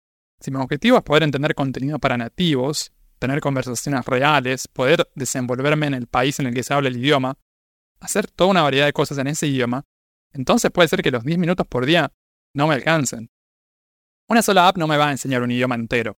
Si 0.40 0.50
mi 0.50 0.56
objetivo 0.56 0.97
es 0.97 1.02
poder 1.02 1.23
entender 1.23 1.54
contenido 1.54 1.99
para 1.99 2.16
nativos, 2.16 2.92
tener 3.18 3.40
conversaciones 3.40 4.06
reales, 4.06 4.68
poder 4.68 5.11
desenvolverme 5.14 5.87
en 5.87 5.94
el 5.94 6.06
país 6.06 6.40
en 6.40 6.47
el 6.47 6.54
que 6.54 6.62
se 6.62 6.73
habla 6.73 6.88
el 6.88 6.97
idioma, 6.97 7.37
hacer 8.00 8.26
toda 8.26 8.50
una 8.50 8.62
variedad 8.62 8.87
de 8.87 8.92
cosas 8.92 9.18
en 9.18 9.26
ese 9.26 9.47
idioma, 9.47 9.85
entonces 10.32 10.70
puede 10.70 10.88
ser 10.88 11.02
que 11.02 11.11
los 11.11 11.25
10 11.25 11.38
minutos 11.38 11.66
por 11.66 11.85
día 11.85 12.12
no 12.54 12.66
me 12.66 12.75
alcancen. 12.75 13.30
Una 14.28 14.42
sola 14.42 14.68
app 14.68 14.78
no 14.78 14.87
me 14.87 14.97
va 14.97 15.09
a 15.09 15.12
enseñar 15.12 15.42
un 15.42 15.50
idioma 15.50 15.75
entero. 15.75 16.16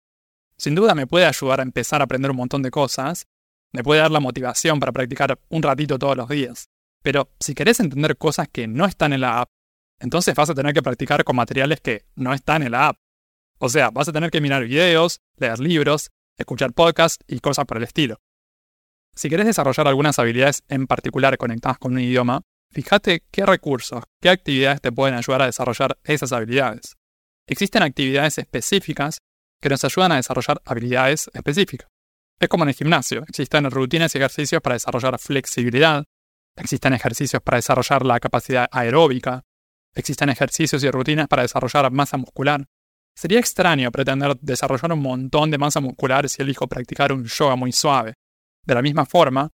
Sin 0.57 0.75
duda 0.75 0.95
me 0.95 1.07
puede 1.07 1.27
ayudar 1.27 1.61
a 1.61 1.65
empezar 1.65 2.01
a 2.01 2.05
aprender 2.05 2.31
un 2.31 2.37
montón 2.37 2.63
de 2.63 2.71
cosas, 2.71 3.27
me 3.73 3.83
puede 3.83 4.01
dar 4.01 4.11
la 4.11 4.21
motivación 4.21 4.79
para 4.79 4.93
practicar 4.93 5.41
un 5.49 5.63
ratito 5.63 5.99
todos 5.99 6.17
los 6.17 6.29
días. 6.29 6.69
Pero 7.03 7.31
si 7.41 7.55
querés 7.55 7.81
entender 7.81 8.17
cosas 8.17 8.49
que 8.53 8.69
no 8.69 8.85
están 8.85 9.13
en 9.13 9.23
la 9.23 9.41
app, 9.41 9.49
entonces 10.03 10.35
vas 10.35 10.51
a 10.51 10.55
tener 10.55 10.75
que 10.75 10.83
practicar 10.83 11.23
con 11.23 11.37
materiales 11.37 11.81
que 11.81 12.05
no 12.17 12.35
están 12.35 12.65
en 12.65 12.73
la 12.73 12.89
app. 12.89 12.97
O 13.59 13.69
sea, 13.69 13.91
vas 13.91 14.09
a 14.09 14.13
tener 14.13 14.33
que 14.33 14.41
mirar 14.41 14.65
videos, 14.65 15.21
leer 15.37 15.61
libros, 15.61 16.11
escuchar 16.37 16.73
podcasts 16.73 17.25
y 17.29 17.39
cosas 17.39 17.67
por 17.67 17.77
el 17.77 17.85
estilo. 17.85 18.19
Si 19.15 19.31
querés 19.31 19.47
desarrollar 19.47 19.87
algunas 19.87 20.19
habilidades 20.19 20.65
en 20.69 20.89
particular 20.89 21.39
conectadas 21.39 21.79
con 21.79 21.93
un 21.93 22.01
idioma, 22.01 22.43
fíjate 22.73 23.23
qué 23.31 23.47
recursos, 23.47 24.03
qué 24.21 24.31
actividades 24.31 24.81
te 24.81 24.91
pueden 24.91 25.15
ayudar 25.15 25.43
a 25.43 25.47
desarrollar 25.47 25.97
esas 26.03 26.33
habilidades. 26.33 26.97
Existen 27.47 27.85
actividades 27.85 28.39
específicas 28.39 29.19
que 29.61 29.69
nos 29.69 29.85
ayudan 29.85 30.11
a 30.11 30.17
desarrollar 30.17 30.61
habilidades 30.65 31.31
específicas. 31.33 31.89
Es 32.41 32.49
como 32.49 32.65
en 32.65 32.71
el 32.71 32.75
gimnasio, 32.75 33.23
existen 33.29 33.71
rutinas 33.71 34.13
y 34.15 34.19
ejercicios 34.19 34.61
para 34.61 34.75
desarrollar 34.75 35.17
flexibilidad, 35.21 36.03
existen 36.57 36.93
ejercicios 36.93 37.41
para 37.41 37.59
desarrollar 37.59 38.05
la 38.05 38.19
capacidad 38.19 38.67
aeróbica, 38.73 39.45
existen 39.95 40.29
ejercicios 40.29 40.83
y 40.85 40.91
rutinas 40.91 41.29
para 41.29 41.43
desarrollar 41.43 41.91
masa 41.91 42.17
muscular. 42.17 42.67
Sería 43.15 43.39
extraño 43.39 43.91
pretender 43.91 44.39
desarrollar 44.41 44.93
un 44.93 45.01
montón 45.01 45.51
de 45.51 45.59
masa 45.59 45.81
muscular 45.81 46.29
si 46.29 46.43
elijo 46.43 46.67
practicar 46.67 47.13
un 47.13 47.25
yoga 47.25 47.57
muy 47.57 47.73
suave. 47.73 48.15
De 48.65 48.75
la 48.75 48.83
misma 48.83 49.05
forma, 49.05 49.51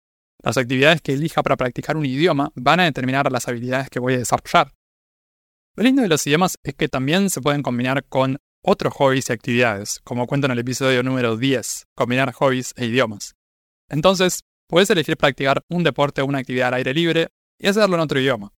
las 0.44 0.58
actividades 0.58 1.02
que 1.02 1.14
elija 1.14 1.44
para 1.44 1.58
practicar 1.58 1.96
un 1.96 2.06
idioma 2.06 2.52
van 2.56 2.80
a 2.80 2.86
determinar 2.86 3.32
las 3.32 3.48
habilidades 3.48 3.90
que 3.90 4.00
voy 4.00 4.16
a 4.16 4.20
desarrollar. 4.20 4.74
Lo 5.76 5.84
lindo 5.84 6.02
de 6.02 6.08
los 6.08 6.26
idiomas 6.28 6.58
es 6.64 6.76
que 6.76 6.88
también 6.88 7.30
se 7.30 7.42
pueden 7.42 7.64
combinar 7.64 8.04
con 8.06 8.38
otros 8.62 8.94
hobbies 8.94 9.30
y 9.30 9.34
actividades, 9.34 10.00
como 10.04 10.26
cuento 10.26 10.46
en 10.46 10.52
el 10.52 10.60
episodio 10.60 11.04
número 11.04 11.38
10, 11.38 11.88
combinar 11.96 12.32
hobbies 12.34 12.74
e 12.78 12.86
idiomas. 12.86 13.36
Entonces, 13.90 14.44
puedes 14.68 14.90
elegir 14.90 15.18
practicar 15.18 15.64
un 15.70 15.84
deporte 15.84 16.22
o 16.22 16.26
una 16.26 16.40
actividad 16.40 16.70
al 16.70 16.76
aire 16.76 16.94
libre 16.94 17.28
y 17.60 17.68
hacerlo 17.68 17.96
en 17.96 18.02
otro 18.02 18.20
idioma. 18.20 18.52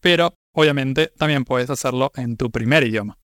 Pero, 0.00 0.34
obviamente, 0.54 1.12
también 1.16 1.44
puedes 1.44 1.70
hacerlo 1.70 2.12
en 2.16 2.36
tu 2.36 2.50
primer 2.50 2.84
idioma. 2.84 3.18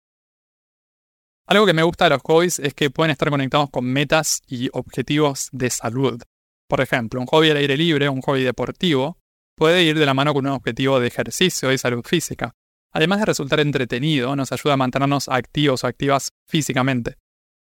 Algo 1.46 1.64
que 1.64 1.72
me 1.72 1.82
gusta 1.82 2.04
de 2.04 2.10
los 2.10 2.22
hobbies 2.22 2.58
es 2.58 2.74
que 2.74 2.90
pueden 2.90 3.10
estar 3.10 3.30
conectados 3.30 3.70
con 3.70 3.86
metas 3.86 4.42
y 4.46 4.68
objetivos 4.72 5.48
de 5.52 5.70
salud. 5.70 6.22
Por 6.68 6.82
ejemplo, 6.82 7.20
un 7.20 7.26
hobby 7.26 7.50
al 7.50 7.56
aire 7.56 7.76
libre, 7.76 8.08
un 8.10 8.20
hobby 8.20 8.42
deportivo, 8.42 9.16
puede 9.56 9.82
ir 9.82 9.98
de 9.98 10.04
la 10.04 10.12
mano 10.12 10.34
con 10.34 10.46
un 10.46 10.52
objetivo 10.52 11.00
de 11.00 11.08
ejercicio 11.08 11.72
y 11.72 11.78
salud 11.78 12.04
física, 12.04 12.52
además 12.92 13.20
de 13.20 13.26
resultar 13.26 13.60
entretenido, 13.60 14.36
nos 14.36 14.52
ayuda 14.52 14.74
a 14.74 14.76
mantenernos 14.76 15.28
activos 15.28 15.84
o 15.84 15.86
activas 15.86 16.30
físicamente. 16.46 17.16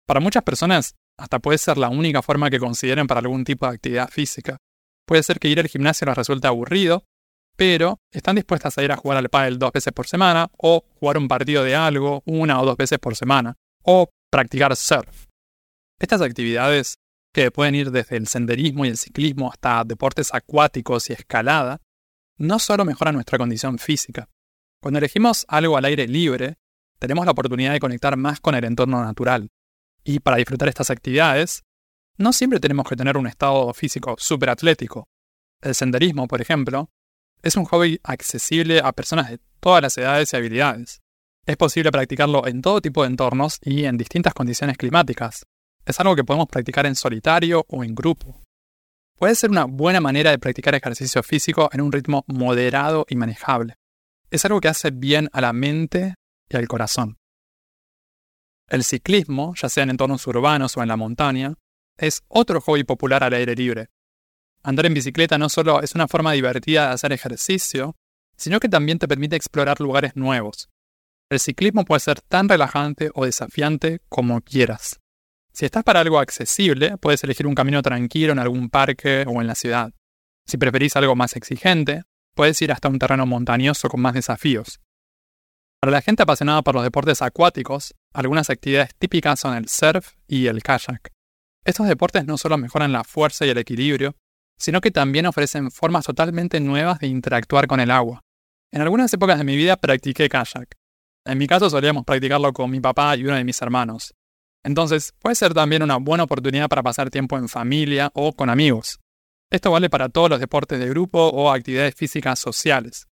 Para 0.06 0.20
muchas 0.20 0.42
personas, 0.42 0.94
hasta 1.18 1.38
puede 1.38 1.58
ser 1.58 1.78
la 1.78 1.88
única 1.88 2.22
forma 2.22 2.50
que 2.50 2.58
consideren 2.58 3.06
para 3.06 3.20
algún 3.20 3.44
tipo 3.44 3.66
de 3.66 3.74
actividad 3.74 4.08
física. 4.08 4.58
Puede 5.06 5.22
ser 5.22 5.38
que 5.38 5.48
ir 5.48 5.60
al 5.60 5.68
gimnasio 5.68 6.06
les 6.06 6.16
resulte 6.16 6.46
aburrido, 6.46 7.04
pero 7.56 8.00
están 8.10 8.36
dispuestas 8.36 8.76
a 8.78 8.84
ir 8.84 8.92
a 8.92 8.96
jugar 8.96 9.18
al 9.18 9.28
pádel 9.28 9.58
dos 9.58 9.72
veces 9.72 9.92
por 9.92 10.06
semana, 10.06 10.48
o 10.56 10.84
jugar 11.00 11.18
un 11.18 11.28
partido 11.28 11.64
de 11.64 11.74
algo 11.74 12.22
una 12.26 12.60
o 12.60 12.64
dos 12.64 12.76
veces 12.76 12.98
por 12.98 13.16
semana, 13.16 13.56
o 13.82 14.10
practicar 14.30 14.76
surf. 14.76 15.26
Estas 15.98 16.20
actividades, 16.20 16.98
que 17.32 17.50
pueden 17.50 17.74
ir 17.74 17.90
desde 17.90 18.16
el 18.16 18.28
senderismo 18.28 18.84
y 18.84 18.88
el 18.88 18.96
ciclismo 18.96 19.50
hasta 19.50 19.84
deportes 19.84 20.32
acuáticos 20.32 21.10
y 21.10 21.14
escalada, 21.14 21.80
no 22.38 22.58
solo 22.58 22.84
mejoran 22.84 23.14
nuestra 23.14 23.38
condición 23.38 23.78
física, 23.78 24.28
cuando 24.86 24.98
elegimos 24.98 25.44
algo 25.48 25.76
al 25.76 25.84
aire 25.84 26.06
libre, 26.06 26.58
tenemos 26.98 27.24
la 27.24 27.32
oportunidad 27.32 27.72
de 27.72 27.80
conectar 27.80 28.16
más 28.16 28.40
con 28.40 28.54
el 28.54 28.64
entorno 28.64 29.02
natural. 29.02 29.50
Y 30.04 30.20
para 30.20 30.36
disfrutar 30.36 30.68
estas 30.68 30.90
actividades, 30.90 31.64
no 32.18 32.32
siempre 32.32 32.60
tenemos 32.60 32.86
que 32.88 32.96
tener 32.96 33.16
un 33.16 33.26
estado 33.26 33.74
físico 33.74 34.14
súper 34.18 34.50
atlético. 34.50 35.08
El 35.60 35.74
senderismo, 35.74 36.28
por 36.28 36.40
ejemplo, 36.40 36.88
es 37.46 37.56
un 37.56 37.64
hobby 37.64 38.00
accesible 38.02 38.80
a 38.80 38.92
personas 38.92 39.30
de 39.30 39.40
todas 39.60 39.82
las 39.82 39.96
edades 39.98 40.32
y 40.32 40.36
habilidades. 40.36 41.00
Es 41.46 41.56
posible 41.56 41.90
practicarlo 41.90 42.46
en 42.46 42.60
todo 42.60 42.80
tipo 42.80 43.02
de 43.02 43.08
entornos 43.08 43.58
y 43.62 43.84
en 43.84 43.96
distintas 43.96 44.34
condiciones 44.34 44.76
climáticas. 44.76 45.46
Es 45.84 46.00
algo 46.00 46.16
que 46.16 46.24
podemos 46.24 46.48
practicar 46.48 46.86
en 46.86 46.96
solitario 46.96 47.64
o 47.68 47.84
en 47.84 47.94
grupo. 47.94 48.40
Puede 49.16 49.34
ser 49.34 49.50
una 49.50 49.64
buena 49.64 50.00
manera 50.00 50.30
de 50.30 50.38
practicar 50.38 50.74
ejercicio 50.74 51.22
físico 51.22 51.70
en 51.72 51.80
un 51.80 51.92
ritmo 51.92 52.24
moderado 52.26 53.06
y 53.08 53.16
manejable 53.16 53.76
es 54.30 54.44
algo 54.44 54.60
que 54.60 54.68
hace 54.68 54.90
bien 54.90 55.28
a 55.32 55.40
la 55.40 55.52
mente 55.52 56.14
y 56.48 56.56
al 56.56 56.68
corazón. 56.68 57.18
El 58.68 58.82
ciclismo, 58.82 59.54
ya 59.56 59.68
sea 59.68 59.84
en 59.84 59.90
entornos 59.90 60.26
urbanos 60.26 60.76
o 60.76 60.82
en 60.82 60.88
la 60.88 60.96
montaña, 60.96 61.54
es 61.96 62.22
otro 62.28 62.60
hobby 62.60 62.84
popular 62.84 63.22
al 63.22 63.34
aire 63.34 63.54
libre. 63.54 63.88
Andar 64.66 64.86
en 64.86 64.94
bicicleta 64.94 65.38
no 65.38 65.48
solo 65.48 65.80
es 65.80 65.94
una 65.94 66.08
forma 66.08 66.32
divertida 66.32 66.88
de 66.88 66.94
hacer 66.94 67.12
ejercicio, 67.12 67.94
sino 68.36 68.58
que 68.58 68.68
también 68.68 68.98
te 68.98 69.06
permite 69.06 69.36
explorar 69.36 69.80
lugares 69.80 70.16
nuevos. 70.16 70.70
El 71.30 71.38
ciclismo 71.38 71.84
puede 71.84 72.00
ser 72.00 72.20
tan 72.20 72.48
relajante 72.48 73.12
o 73.14 73.24
desafiante 73.24 74.00
como 74.08 74.40
quieras. 74.40 74.98
Si 75.52 75.66
estás 75.66 75.84
para 75.84 76.00
algo 76.00 76.18
accesible, 76.18 76.98
puedes 76.98 77.22
elegir 77.22 77.46
un 77.46 77.54
camino 77.54 77.80
tranquilo 77.80 78.32
en 78.32 78.40
algún 78.40 78.68
parque 78.68 79.24
o 79.28 79.40
en 79.40 79.46
la 79.46 79.54
ciudad. 79.54 79.92
Si 80.48 80.56
preferís 80.56 80.96
algo 80.96 81.14
más 81.14 81.36
exigente, 81.36 82.02
puedes 82.34 82.60
ir 82.60 82.72
hasta 82.72 82.88
un 82.88 82.98
terreno 82.98 83.24
montañoso 83.24 83.88
con 83.88 84.00
más 84.00 84.14
desafíos. 84.14 84.80
Para 85.80 85.92
la 85.92 86.02
gente 86.02 86.24
apasionada 86.24 86.62
por 86.62 86.74
los 86.74 86.82
deportes 86.82 87.22
acuáticos, 87.22 87.94
algunas 88.12 88.50
actividades 88.50 88.96
típicas 88.98 89.38
son 89.38 89.54
el 89.54 89.68
surf 89.68 90.14
y 90.26 90.48
el 90.48 90.64
kayak. 90.64 91.12
Estos 91.64 91.86
deportes 91.86 92.26
no 92.26 92.36
solo 92.36 92.58
mejoran 92.58 92.90
la 92.90 93.04
fuerza 93.04 93.46
y 93.46 93.50
el 93.50 93.58
equilibrio, 93.58 94.16
sino 94.58 94.80
que 94.80 94.90
también 94.90 95.26
ofrecen 95.26 95.70
formas 95.70 96.04
totalmente 96.04 96.60
nuevas 96.60 96.98
de 96.98 97.08
interactuar 97.08 97.66
con 97.66 97.80
el 97.80 97.90
agua. 97.90 98.22
En 98.72 98.82
algunas 98.82 99.12
épocas 99.12 99.38
de 99.38 99.44
mi 99.44 99.56
vida 99.56 99.76
practiqué 99.76 100.28
kayak. 100.28 100.76
En 101.24 101.38
mi 101.38 101.46
caso 101.46 101.70
solíamos 101.70 102.04
practicarlo 102.04 102.52
con 102.52 102.70
mi 102.70 102.80
papá 102.80 103.16
y 103.16 103.24
uno 103.24 103.34
de 103.34 103.44
mis 103.44 103.60
hermanos. 103.60 104.14
Entonces, 104.64 105.12
puede 105.20 105.36
ser 105.36 105.54
también 105.54 105.82
una 105.82 105.96
buena 105.96 106.24
oportunidad 106.24 106.68
para 106.68 106.82
pasar 106.82 107.10
tiempo 107.10 107.38
en 107.38 107.48
familia 107.48 108.10
o 108.14 108.32
con 108.32 108.50
amigos. 108.50 108.98
Esto 109.50 109.70
vale 109.70 109.88
para 109.88 110.08
todos 110.08 110.28
los 110.28 110.40
deportes 110.40 110.80
de 110.80 110.88
grupo 110.88 111.20
o 111.20 111.52
actividades 111.52 111.94
físicas 111.94 112.38
sociales. 112.38 113.06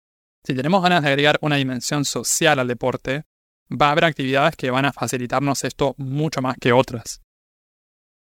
Si 0.45 0.55
tenemos 0.55 0.83
ganas 0.83 1.03
de 1.03 1.09
agregar 1.09 1.39
una 1.43 1.57
dimensión 1.57 2.05
social 2.05 2.59
al 2.61 2.69
deporte, 2.69 3.25
va 3.71 3.89
a 3.89 3.93
haber 3.93 4.05
actividades 4.05 4.57
que 4.57 4.71
van 4.71 4.85
a 4.85 4.93
facilitarnos 4.93 5.65
esto 5.65 5.95
mucho 5.99 6.41
más 6.41 6.57
que 6.61 6.73
otras. 6.73 7.21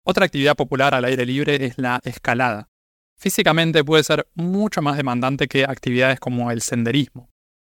Otra 0.06 0.26
actividad 0.26 0.56
popular 0.56 0.94
al 0.94 1.06
aire 1.06 1.26
libre 1.26 1.66
es 1.66 1.78
la 1.78 2.00
escalada. 2.04 2.70
Físicamente 3.18 3.84
puede 3.84 4.04
ser 4.04 4.28
mucho 4.36 4.82
más 4.82 4.98
demandante 4.98 5.48
que 5.48 5.64
actividades 5.64 6.20
como 6.20 6.52
el 6.52 6.62
senderismo. 6.62 7.30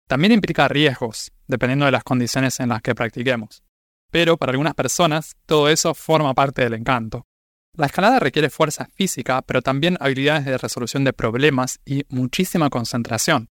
También 0.08 0.32
implica 0.32 0.68
riesgos, 0.68 1.32
dependiendo 1.46 1.86
de 1.86 1.92
las 1.92 2.04
condiciones 2.04 2.60
en 2.60 2.68
las 2.68 2.82
que 2.82 2.94
practiquemos. 2.94 3.62
pero 4.10 4.36
para 4.36 4.50
algunas 4.50 4.74
personas 4.74 5.32
todo 5.46 5.70
eso 5.70 5.94
forma 5.94 6.34
parte 6.34 6.62
del 6.62 6.74
encanto. 6.74 7.24
La 7.74 7.86
escalada 7.86 8.18
requiere 8.18 8.50
fuerza 8.50 8.86
física, 8.94 9.40
pero 9.40 9.62
también 9.62 9.96
habilidades 10.00 10.44
de 10.44 10.58
resolución 10.58 11.04
de 11.04 11.14
problemas 11.14 11.80
y 11.86 12.04
muchísima 12.10 12.68
concentración. 12.68 13.48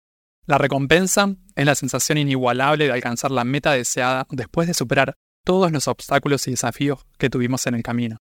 La 0.45 0.57
recompensa 0.57 1.33
es 1.55 1.65
la 1.65 1.75
sensación 1.75 2.17
inigualable 2.17 2.87
de 2.87 2.91
alcanzar 2.91 3.31
la 3.31 3.45
meta 3.45 3.71
deseada 3.71 4.27
después 4.29 4.67
de 4.67 4.73
superar 4.73 5.15
todos 5.45 5.71
los 5.71 5.87
obstáculos 5.87 6.45
y 6.47 6.51
desafíos 6.51 7.05
que 7.17 7.29
tuvimos 7.29 7.65
en 7.65 7.75
el 7.75 7.83
camino. 7.83 8.17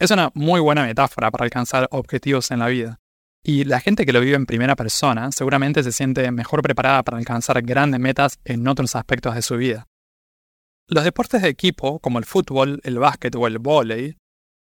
Es 0.00 0.10
una 0.10 0.32
muy 0.34 0.58
buena 0.58 0.84
metáfora 0.84 1.30
para 1.30 1.44
alcanzar 1.44 1.86
objetivos 1.92 2.50
en 2.50 2.58
la 2.58 2.66
vida. 2.66 2.98
Y 3.48 3.62
la 3.62 3.78
gente 3.78 4.04
que 4.04 4.12
lo 4.12 4.20
vive 4.20 4.34
en 4.34 4.44
primera 4.44 4.74
persona 4.74 5.30
seguramente 5.30 5.84
se 5.84 5.92
siente 5.92 6.28
mejor 6.32 6.62
preparada 6.62 7.04
para 7.04 7.16
alcanzar 7.16 7.62
grandes 7.62 8.00
metas 8.00 8.40
en 8.44 8.66
otros 8.66 8.96
aspectos 8.96 9.36
de 9.36 9.42
su 9.42 9.56
vida. 9.56 9.86
Los 10.88 11.04
deportes 11.04 11.42
de 11.42 11.48
equipo, 11.48 12.00
como 12.00 12.18
el 12.18 12.24
fútbol, 12.24 12.80
el 12.82 12.98
básquet 12.98 13.36
o 13.36 13.46
el 13.46 13.60
vóley, 13.60 14.16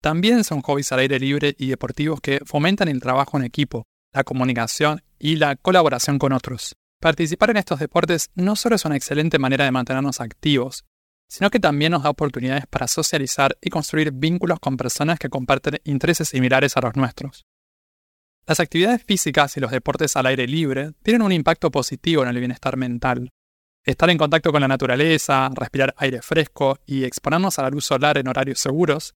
también 0.00 0.44
son 0.44 0.62
hobbies 0.62 0.92
al 0.92 1.00
aire 1.00 1.18
libre 1.18 1.54
y 1.58 1.66
deportivos 1.66 2.22
que 2.22 2.40
fomentan 2.46 2.88
el 2.88 3.02
trabajo 3.02 3.36
en 3.36 3.44
equipo, 3.44 3.84
la 4.14 4.24
comunicación 4.24 5.02
y 5.18 5.36
la 5.36 5.56
colaboración 5.56 6.18
con 6.18 6.32
otros. 6.32 6.74
Participar 7.02 7.50
en 7.50 7.58
estos 7.58 7.80
deportes 7.80 8.30
no 8.34 8.56
solo 8.56 8.76
es 8.76 8.86
una 8.86 8.96
excelente 8.96 9.38
manera 9.38 9.66
de 9.66 9.72
mantenernos 9.72 10.22
activos, 10.22 10.86
sino 11.28 11.50
que 11.50 11.60
también 11.60 11.92
nos 11.92 12.04
da 12.04 12.08
oportunidades 12.08 12.64
para 12.66 12.88
socializar 12.88 13.58
y 13.60 13.68
construir 13.68 14.10
vínculos 14.10 14.58
con 14.58 14.78
personas 14.78 15.18
que 15.18 15.28
comparten 15.28 15.80
intereses 15.84 16.28
similares 16.28 16.78
a 16.78 16.80
los 16.80 16.96
nuestros. 16.96 17.44
Las 18.50 18.58
actividades 18.58 19.04
físicas 19.04 19.56
y 19.56 19.60
los 19.60 19.70
deportes 19.70 20.16
al 20.16 20.26
aire 20.26 20.44
libre 20.44 20.90
tienen 21.04 21.22
un 21.22 21.30
impacto 21.30 21.70
positivo 21.70 22.24
en 22.24 22.30
el 22.30 22.38
bienestar 22.40 22.76
mental. 22.76 23.30
Estar 23.84 24.10
en 24.10 24.18
contacto 24.18 24.50
con 24.50 24.60
la 24.60 24.66
naturaleza, 24.66 25.48
respirar 25.54 25.94
aire 25.98 26.20
fresco 26.20 26.76
y 26.84 27.04
exponernos 27.04 27.60
a 27.60 27.62
la 27.62 27.70
luz 27.70 27.84
solar 27.84 28.18
en 28.18 28.26
horarios 28.26 28.58
seguros 28.58 29.14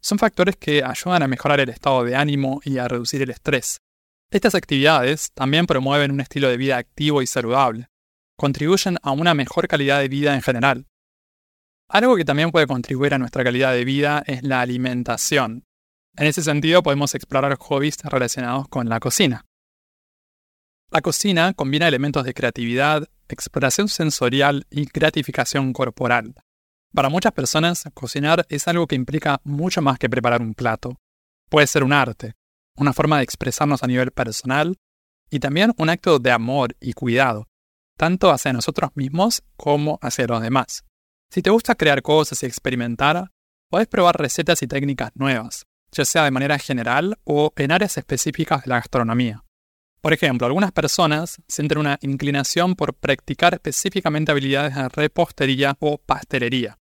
son 0.00 0.20
factores 0.20 0.56
que 0.56 0.84
ayudan 0.84 1.24
a 1.24 1.26
mejorar 1.26 1.58
el 1.58 1.70
estado 1.70 2.04
de 2.04 2.14
ánimo 2.14 2.60
y 2.64 2.78
a 2.78 2.86
reducir 2.86 3.22
el 3.22 3.30
estrés. 3.30 3.80
Estas 4.30 4.54
actividades 4.54 5.32
también 5.32 5.66
promueven 5.66 6.12
un 6.12 6.20
estilo 6.20 6.48
de 6.48 6.56
vida 6.56 6.76
activo 6.76 7.22
y 7.22 7.26
saludable. 7.26 7.88
Contribuyen 8.38 8.98
a 9.02 9.10
una 9.10 9.34
mejor 9.34 9.66
calidad 9.66 9.98
de 9.98 10.06
vida 10.06 10.32
en 10.32 10.42
general. 10.42 10.86
Algo 11.88 12.14
que 12.14 12.24
también 12.24 12.52
puede 12.52 12.68
contribuir 12.68 13.14
a 13.14 13.18
nuestra 13.18 13.42
calidad 13.42 13.72
de 13.72 13.84
vida 13.84 14.22
es 14.28 14.44
la 14.44 14.60
alimentación. 14.60 15.64
En 16.16 16.26
ese 16.26 16.42
sentido 16.42 16.82
podemos 16.82 17.14
explorar 17.14 17.58
hobbies 17.58 17.98
relacionados 18.02 18.68
con 18.68 18.88
la 18.88 19.00
cocina. 19.00 19.44
La 20.90 21.02
cocina 21.02 21.52
combina 21.52 21.88
elementos 21.88 22.24
de 22.24 22.32
creatividad, 22.32 23.06
exploración 23.28 23.88
sensorial 23.88 24.66
y 24.70 24.86
gratificación 24.86 25.74
corporal. 25.74 26.34
Para 26.94 27.10
muchas 27.10 27.32
personas, 27.32 27.84
cocinar 27.92 28.46
es 28.48 28.66
algo 28.66 28.86
que 28.86 28.94
implica 28.94 29.42
mucho 29.44 29.82
más 29.82 29.98
que 29.98 30.08
preparar 30.08 30.40
un 30.40 30.54
plato. 30.54 30.96
Puede 31.50 31.66
ser 31.66 31.84
un 31.84 31.92
arte, 31.92 32.32
una 32.76 32.94
forma 32.94 33.18
de 33.18 33.24
expresarnos 33.24 33.82
a 33.82 33.86
nivel 33.86 34.10
personal 34.10 34.76
y 35.28 35.40
también 35.40 35.74
un 35.76 35.90
acto 35.90 36.18
de 36.18 36.30
amor 36.30 36.76
y 36.80 36.94
cuidado, 36.94 37.46
tanto 37.98 38.30
hacia 38.30 38.54
nosotros 38.54 38.90
mismos 38.94 39.42
como 39.56 39.98
hacia 40.00 40.26
los 40.26 40.40
demás. 40.40 40.84
Si 41.30 41.42
te 41.42 41.50
gusta 41.50 41.74
crear 41.74 42.00
cosas 42.00 42.42
y 42.42 42.46
experimentar, 42.46 43.32
puedes 43.68 43.88
probar 43.88 44.18
recetas 44.18 44.62
y 44.62 44.66
técnicas 44.66 45.10
nuevas, 45.14 45.66
ya 45.92 46.04
sea 46.04 46.24
de 46.24 46.30
manera 46.30 46.58
general 46.58 47.18
o 47.24 47.52
en 47.56 47.72
áreas 47.72 47.96
específicas 47.98 48.64
de 48.64 48.70
la 48.70 48.76
gastronomía. 48.76 49.44
Por 50.00 50.12
ejemplo, 50.12 50.46
algunas 50.46 50.72
personas 50.72 51.42
sienten 51.48 51.78
una 51.78 51.98
inclinación 52.00 52.76
por 52.76 52.94
practicar 52.94 53.54
específicamente 53.54 54.30
habilidades 54.30 54.74
de 54.74 54.88
repostería 54.88 55.76
o 55.80 55.98
pastelería, 55.98 56.78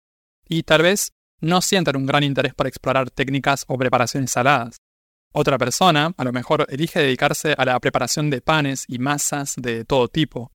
y 0.47 0.63
tal 0.63 0.81
vez 0.81 1.13
no 1.39 1.61
sientan 1.61 1.97
un 1.97 2.05
gran 2.05 2.23
interés 2.23 2.53
por 2.53 2.67
explorar 2.67 3.09
técnicas 3.11 3.65
o 3.67 3.77
preparaciones 3.77 4.31
saladas. 4.31 4.77
Otra 5.33 5.57
persona 5.57 6.13
a 6.17 6.23
lo 6.23 6.31
mejor 6.31 6.65
elige 6.69 6.99
dedicarse 6.99 7.55
a 7.57 7.65
la 7.65 7.79
preparación 7.79 8.29
de 8.29 8.41
panes 8.41 8.85
y 8.87 8.99
masas 8.99 9.55
de 9.57 9.85
todo 9.85 10.07
tipo. 10.07 10.51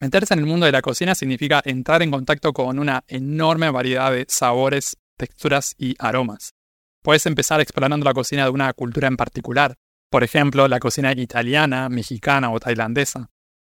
Meterse 0.00 0.34
en 0.34 0.40
el 0.40 0.46
mundo 0.46 0.66
de 0.66 0.72
la 0.72 0.82
cocina 0.82 1.14
significa 1.14 1.62
entrar 1.64 2.02
en 2.02 2.10
contacto 2.10 2.52
con 2.52 2.78
una 2.78 3.04
enorme 3.08 3.70
variedad 3.70 4.12
de 4.12 4.26
sabores, 4.28 4.96
texturas 5.16 5.74
y 5.76 5.96
aromas. 5.98 6.54
Puedes 7.02 7.26
empezar 7.26 7.60
explorando 7.60 8.04
la 8.04 8.14
cocina 8.14 8.44
de 8.44 8.50
una 8.50 8.72
cultura 8.72 9.08
en 9.08 9.16
particular, 9.16 9.74
por 10.10 10.24
ejemplo, 10.24 10.68
la 10.68 10.80
cocina 10.80 11.12
italiana, 11.12 11.88
mexicana 11.88 12.50
o 12.50 12.58
tailandesa. 12.58 13.30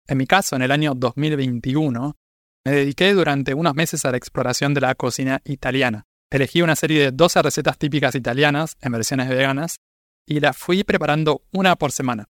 En 0.07 0.19
mi 0.19 0.27
caso, 0.27 0.57
en 0.57 0.63
el 0.63 0.73
año 0.73 0.95
2021, 0.95 2.17
me 2.67 2.73
dediqué 2.73 3.13
durante 3.13 3.55
unos 3.55 3.75
meses 3.75 4.05
a 4.05 4.11
la 4.11 4.17
exploración 4.17 4.75
de 4.75 4.81
la 4.81 4.95
cocina 4.95 5.41
italiana. 5.45 6.05
Elegí 6.31 6.63
una 6.63 6.77
serie 6.77 7.01
de 7.01 7.13
12 7.13 7.43
recetas 7.43 7.79
típicas 7.79 8.15
italianas 8.15 8.77
en 8.81 8.93
versiones 8.93 9.29
veganas 9.29 9.77
y 10.27 10.41
las 10.41 10.57
fui 10.57 10.83
preparando 10.83 11.43
una 11.53 11.77
por 11.77 11.93
semana. 11.93 12.27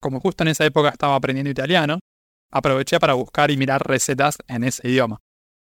Como 0.00 0.20
justo 0.20 0.44
en 0.44 0.48
esa 0.48 0.64
época 0.64 0.90
estaba 0.90 1.16
aprendiendo 1.16 1.50
italiano, 1.50 1.98
aproveché 2.52 3.00
para 3.00 3.14
buscar 3.14 3.50
y 3.50 3.56
mirar 3.56 3.86
recetas 3.86 4.38
en 4.46 4.64
ese 4.64 4.86
idioma. 4.88 5.18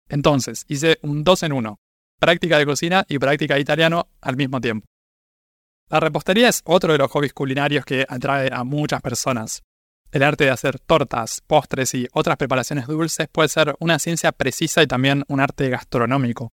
Entonces, 0.09 0.65
hice 0.67 0.99
un 1.01 1.23
2 1.23 1.43
en 1.43 1.53
1, 1.53 1.79
práctica 2.19 2.57
de 2.57 2.65
cocina 2.65 3.05
y 3.07 3.19
práctica 3.19 3.55
de 3.55 3.61
italiano 3.61 4.07
al 4.21 4.35
mismo 4.35 4.59
tiempo. 4.61 4.87
La 5.89 5.99
repostería 5.99 6.49
es 6.49 6.61
otro 6.65 6.91
de 6.91 6.97
los 6.97 7.11
hobbies 7.11 7.33
culinarios 7.33 7.85
que 7.85 8.05
atrae 8.07 8.49
a 8.51 8.63
muchas 8.63 9.01
personas. 9.01 9.61
El 10.11 10.23
arte 10.23 10.45
de 10.45 10.49
hacer 10.49 10.79
tortas, 10.79 11.41
postres 11.45 11.93
y 11.93 12.07
otras 12.13 12.37
preparaciones 12.37 12.87
dulces 12.87 13.27
puede 13.31 13.49
ser 13.49 13.75
una 13.79 13.99
ciencia 13.99 14.31
precisa 14.31 14.81
y 14.81 14.87
también 14.87 15.23
un 15.27 15.39
arte 15.39 15.69
gastronómico. 15.69 16.51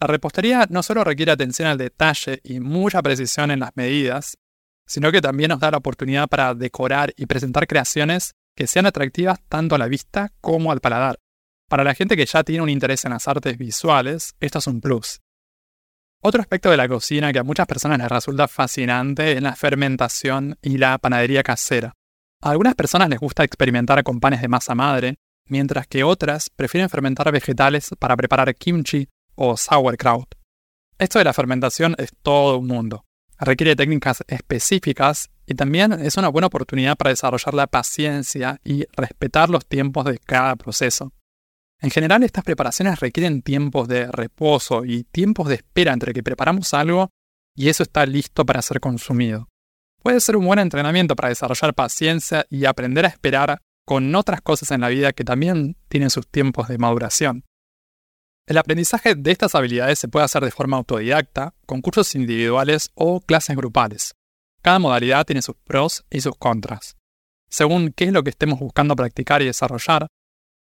La 0.00 0.06
repostería 0.06 0.66
no 0.70 0.82
solo 0.82 1.02
requiere 1.02 1.32
atención 1.32 1.68
al 1.68 1.78
detalle 1.78 2.40
y 2.44 2.60
mucha 2.60 3.02
precisión 3.02 3.50
en 3.50 3.60
las 3.60 3.72
medidas, 3.74 4.36
sino 4.86 5.10
que 5.10 5.20
también 5.20 5.48
nos 5.48 5.60
da 5.60 5.70
la 5.70 5.78
oportunidad 5.78 6.28
para 6.28 6.54
decorar 6.54 7.12
y 7.16 7.26
presentar 7.26 7.66
creaciones 7.66 8.34
que 8.54 8.66
sean 8.66 8.86
atractivas 8.86 9.40
tanto 9.48 9.74
a 9.74 9.78
la 9.78 9.88
vista 9.88 10.32
como 10.40 10.70
al 10.70 10.80
paladar. 10.80 11.18
Para 11.68 11.84
la 11.84 11.94
gente 11.94 12.16
que 12.16 12.24
ya 12.24 12.42
tiene 12.44 12.62
un 12.62 12.70
interés 12.70 13.04
en 13.04 13.12
las 13.12 13.28
artes 13.28 13.58
visuales, 13.58 14.34
esto 14.40 14.58
es 14.58 14.66
un 14.66 14.80
plus. 14.80 15.20
Otro 16.22 16.40
aspecto 16.40 16.70
de 16.70 16.78
la 16.78 16.88
cocina 16.88 17.30
que 17.30 17.38
a 17.38 17.44
muchas 17.44 17.66
personas 17.66 17.98
les 17.98 18.08
resulta 18.08 18.48
fascinante 18.48 19.32
es 19.32 19.42
la 19.42 19.54
fermentación 19.54 20.58
y 20.62 20.78
la 20.78 20.96
panadería 20.96 21.42
casera. 21.42 21.92
A 22.40 22.50
algunas 22.50 22.74
personas 22.74 23.10
les 23.10 23.20
gusta 23.20 23.44
experimentar 23.44 24.02
con 24.02 24.18
panes 24.18 24.40
de 24.40 24.48
masa 24.48 24.74
madre, 24.74 25.16
mientras 25.44 25.86
que 25.86 26.04
otras 26.04 26.48
prefieren 26.48 26.88
fermentar 26.88 27.30
vegetales 27.30 27.90
para 27.98 28.16
preparar 28.16 28.54
kimchi 28.54 29.06
o 29.34 29.56
sauerkraut. 29.56 30.34
Esto 30.98 31.18
de 31.18 31.26
la 31.26 31.34
fermentación 31.34 31.94
es 31.98 32.12
todo 32.22 32.58
un 32.58 32.66
mundo. 32.66 33.04
Requiere 33.38 33.76
técnicas 33.76 34.24
específicas 34.26 35.30
y 35.46 35.54
también 35.54 35.92
es 35.92 36.16
una 36.16 36.28
buena 36.28 36.46
oportunidad 36.46 36.96
para 36.96 37.10
desarrollar 37.10 37.54
la 37.54 37.66
paciencia 37.66 38.58
y 38.64 38.86
respetar 38.96 39.50
los 39.50 39.66
tiempos 39.66 40.06
de 40.06 40.18
cada 40.18 40.56
proceso. 40.56 41.12
En 41.80 41.90
general, 41.90 42.22
estas 42.24 42.44
preparaciones 42.44 43.00
requieren 43.00 43.42
tiempos 43.42 43.88
de 43.88 44.06
reposo 44.10 44.84
y 44.84 45.04
tiempos 45.04 45.48
de 45.48 45.56
espera 45.56 45.92
entre 45.92 46.12
que 46.12 46.22
preparamos 46.22 46.74
algo 46.74 47.10
y 47.56 47.68
eso 47.68 47.82
está 47.82 48.04
listo 48.06 48.44
para 48.44 48.62
ser 48.62 48.80
consumido 48.80 49.48
puede 50.08 50.20
ser 50.20 50.36
un 50.36 50.46
buen 50.46 50.58
entrenamiento 50.58 51.16
para 51.16 51.28
desarrollar 51.28 51.74
paciencia 51.74 52.46
y 52.48 52.64
aprender 52.64 53.04
a 53.04 53.08
esperar 53.08 53.60
con 53.84 54.14
otras 54.14 54.40
cosas 54.40 54.70
en 54.70 54.80
la 54.80 54.88
vida 54.88 55.12
que 55.12 55.22
también 55.22 55.76
tienen 55.88 56.08
sus 56.08 56.26
tiempos 56.26 56.68
de 56.68 56.78
maduración. 56.78 57.44
El 58.46 58.56
aprendizaje 58.56 59.14
de 59.14 59.30
estas 59.30 59.54
habilidades 59.54 59.98
se 59.98 60.08
puede 60.08 60.24
hacer 60.24 60.42
de 60.42 60.50
forma 60.50 60.78
autodidacta, 60.78 61.54
con 61.66 61.82
cursos 61.82 62.14
individuales 62.14 62.90
o 62.94 63.20
clases 63.20 63.54
grupales. 63.54 64.14
Cada 64.62 64.78
modalidad 64.78 65.26
tiene 65.26 65.42
sus 65.42 65.56
pros 65.56 66.06
y 66.10 66.22
sus 66.22 66.36
contras. 66.36 66.96
Según 67.50 67.92
qué 67.92 68.04
es 68.04 68.12
lo 68.12 68.22
que 68.22 68.30
estemos 68.30 68.58
buscando 68.58 68.96
practicar 68.96 69.42
y 69.42 69.46
desarrollar, 69.46 70.06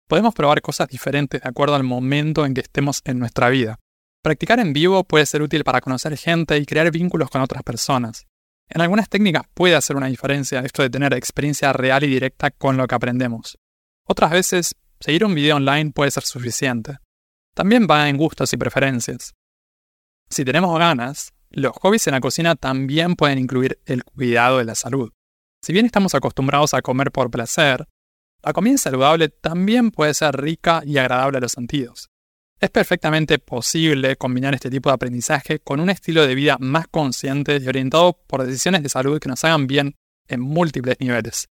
podemos 0.09 0.35
probar 0.35 0.63
cosas 0.63 0.89
diferentes 0.89 1.41
de 1.41 1.49
acuerdo 1.49 1.75
al 1.75 1.83
momento 1.83 2.47
en 2.47 2.55
que 2.55 2.61
estemos 2.61 3.01
en 3.05 3.19
nuestra 3.19 3.49
vida. 3.49 3.79
Practicar 4.23 4.59
en 4.59 4.73
vivo 4.73 5.05
puede 5.05 5.27
ser 5.27 5.43
útil 5.43 5.65
para 5.65 5.81
conocer 5.81 6.17
gente 6.17 6.57
y 6.59 6.67
crear 6.67 6.91
vínculos 6.91 7.31
con 7.31 7.43
otras 7.43 7.63
personas. 7.63 8.27
En 8.69 8.81
algunas 8.81 9.09
técnicas 9.09 9.45
puede 9.55 9.77
hacer 9.77 9.97
una 9.97 10.09
diferencia 10.09 10.61
esto 10.61 10.83
de 10.83 10.91
tener 10.91 11.15
experiencia 11.15 11.73
real 11.73 12.03
y 12.03 12.09
directa 12.09 12.51
con 12.51 12.77
lo 12.77 12.87
que 12.87 12.95
aprendemos. 12.95 13.59
Otras 14.05 14.31
veces, 14.31 14.75
seguir 14.99 15.25
un 15.25 15.35
video 15.35 15.57
online 15.57 15.93
puede 15.93 16.11
ser 16.11 16.25
suficiente. 16.25 16.99
También 17.55 17.87
va 17.89 18.09
en 18.09 18.17
gustos 18.17 18.53
y 18.53 18.57
preferencias. 18.57 19.35
Si 20.29 20.45
tenemos 20.45 20.77
ganas, 20.79 21.33
los 21.51 21.73
hobbies 21.73 22.07
en 22.09 22.15
la 22.15 22.21
cocina 22.21 22.57
también 22.57 23.15
pueden 23.15 23.39
incluir 23.39 23.81
el 23.87 24.05
cuidado 24.05 24.59
de 24.59 24.65
la 24.65 24.75
salud. 24.75 25.13
Si 25.63 25.73
bien 25.73 25.87
estamos 25.87 26.15
acostumbrados 26.15 26.75
a 26.75 26.83
comer 26.83 27.13
por 27.13 27.31
placer, 27.31 27.87
la 28.47 28.53
comida 28.53 28.79
saludable 28.79 29.29
también 29.29 29.91
puede 29.91 30.15
ser 30.15 30.37
rica 30.37 30.81
y 30.87 30.99
agradable 30.99 31.39
a 31.39 31.41
los 31.41 31.51
sentidos. 31.51 32.11
Es 32.61 32.71
perfectamente 32.71 33.41
posible 33.41 34.15
combinar 34.15 34.55
este 34.55 34.71
tipo 34.71 34.89
de 34.89 34.95
aprendizaje 34.95 35.59
con 35.59 35.81
un 35.81 35.91
estilo 35.91 36.25
de 36.25 36.37
vida 36.37 36.57
más 36.61 36.87
consciente 36.87 37.57
y 37.57 37.67
orientado 37.67 38.17
por 38.29 38.45
decisiones 38.45 38.85
de 38.85 38.89
salud 38.89 39.19
que 39.19 39.29
nos 39.29 39.43
hagan 39.45 39.67
bien 39.67 39.97
en 40.29 40.41
múltiples 40.41 40.97
niveles. 41.01 41.49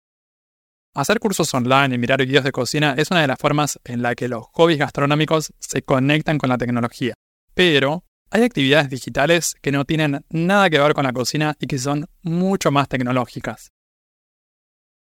Hacer 0.95 1.19
cursos 1.19 1.53
online 1.55 1.95
y 1.95 1.99
mirar 1.99 2.25
videos 2.27 2.45
de 2.45 2.53
cocina 2.53 2.95
es 2.99 3.11
una 3.11 3.23
de 3.23 3.27
las 3.27 3.39
formas 3.39 3.81
en 3.85 4.03
la 4.03 4.15
que 4.15 4.29
los 4.29 4.45
hobbies 4.53 4.79
gastronómicos 4.79 5.51
se 5.59 5.81
conectan 5.81 6.37
con 6.37 6.51
la 6.51 6.59
tecnología. 6.59 7.15
Pero 7.55 8.05
hay 8.31 8.43
actividades 8.43 8.91
digitales 8.91 9.55
que 9.63 9.73
no 9.73 9.87
tienen 9.87 10.27
nada 10.29 10.69
que 10.69 10.79
ver 10.79 10.93
con 10.93 11.05
la 11.05 11.15
cocina 11.15 11.57
y 11.59 11.67
que 11.67 11.79
son 11.79 12.07
mucho 12.21 12.71
más 12.71 12.87
tecnológicas. 12.89 13.71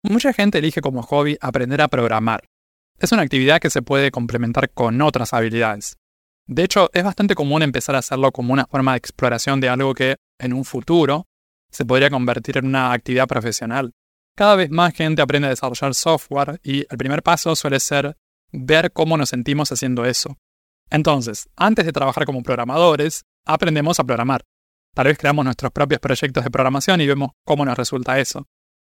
Mucha 0.08 0.32
gente 0.32 0.58
elige 0.58 0.80
como 0.80 1.02
hobby 1.02 1.36
aprender 1.40 1.82
a 1.82 1.88
programar. 1.88 2.48
Es 3.00 3.10
una 3.10 3.22
actividad 3.22 3.60
que 3.60 3.70
se 3.70 3.82
puede 3.82 4.12
complementar 4.12 4.70
con 4.70 5.02
otras 5.02 5.34
habilidades. 5.34 5.96
De 6.46 6.62
hecho, 6.62 6.90
es 6.92 7.02
bastante 7.02 7.34
común 7.34 7.62
empezar 7.62 7.96
a 7.96 7.98
hacerlo 7.98 8.30
como 8.30 8.52
una 8.52 8.66
forma 8.66 8.92
de 8.92 8.98
exploración 8.98 9.60
de 9.60 9.68
algo 9.68 9.94
que, 9.94 10.14
en 10.38 10.52
un 10.52 10.64
futuro, 10.64 11.26
se 11.72 11.84
podría 11.84 12.08
convertir 12.08 12.56
en 12.56 12.66
una 12.66 12.92
actividad 12.92 13.26
profesional. 13.26 13.92
Cada 14.36 14.54
vez 14.54 14.70
más 14.70 14.94
gente 14.94 15.22
aprende 15.22 15.48
a 15.48 15.50
desarrollar 15.50 15.92
software 15.92 16.60
y 16.62 16.86
el 16.88 16.98
primer 16.98 17.24
paso 17.24 17.56
suele 17.56 17.80
ser 17.80 18.16
ver 18.52 18.92
cómo 18.92 19.16
nos 19.16 19.30
sentimos 19.30 19.72
haciendo 19.72 20.04
eso. 20.04 20.38
Entonces, 20.88 21.48
antes 21.56 21.84
de 21.84 21.92
trabajar 21.92 22.26
como 22.26 22.44
programadores, 22.44 23.24
aprendemos 23.44 23.98
a 23.98 24.04
programar. 24.04 24.44
Tal 24.94 25.08
vez 25.08 25.18
creamos 25.18 25.44
nuestros 25.44 25.72
propios 25.72 26.00
proyectos 26.00 26.44
de 26.44 26.50
programación 26.50 27.00
y 27.00 27.08
vemos 27.08 27.30
cómo 27.44 27.64
nos 27.64 27.76
resulta 27.76 28.20
eso. 28.20 28.46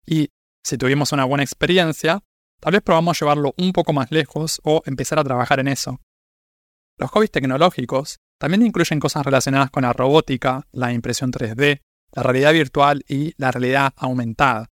Y 0.04 0.30
si 0.64 0.78
tuvimos 0.78 1.12
una 1.12 1.24
buena 1.24 1.44
experiencia, 1.44 2.24
tal 2.60 2.72
vez 2.72 2.82
probamos 2.82 3.20
llevarlo 3.20 3.54
un 3.58 3.72
poco 3.72 3.92
más 3.92 4.10
lejos 4.10 4.60
o 4.64 4.82
empezar 4.86 5.18
a 5.18 5.24
trabajar 5.24 5.60
en 5.60 5.68
eso. 5.68 6.00
Los 6.96 7.10
hobbies 7.10 7.30
tecnológicos 7.30 8.18
también 8.38 8.62
incluyen 8.62 8.98
cosas 8.98 9.24
relacionadas 9.24 9.70
con 9.70 9.82
la 9.82 9.92
robótica, 9.92 10.66
la 10.72 10.92
impresión 10.92 11.32
3D, 11.32 11.82
la 12.12 12.22
realidad 12.22 12.52
virtual 12.52 13.04
y 13.08 13.34
la 13.36 13.50
realidad 13.50 13.92
aumentada. 13.96 14.70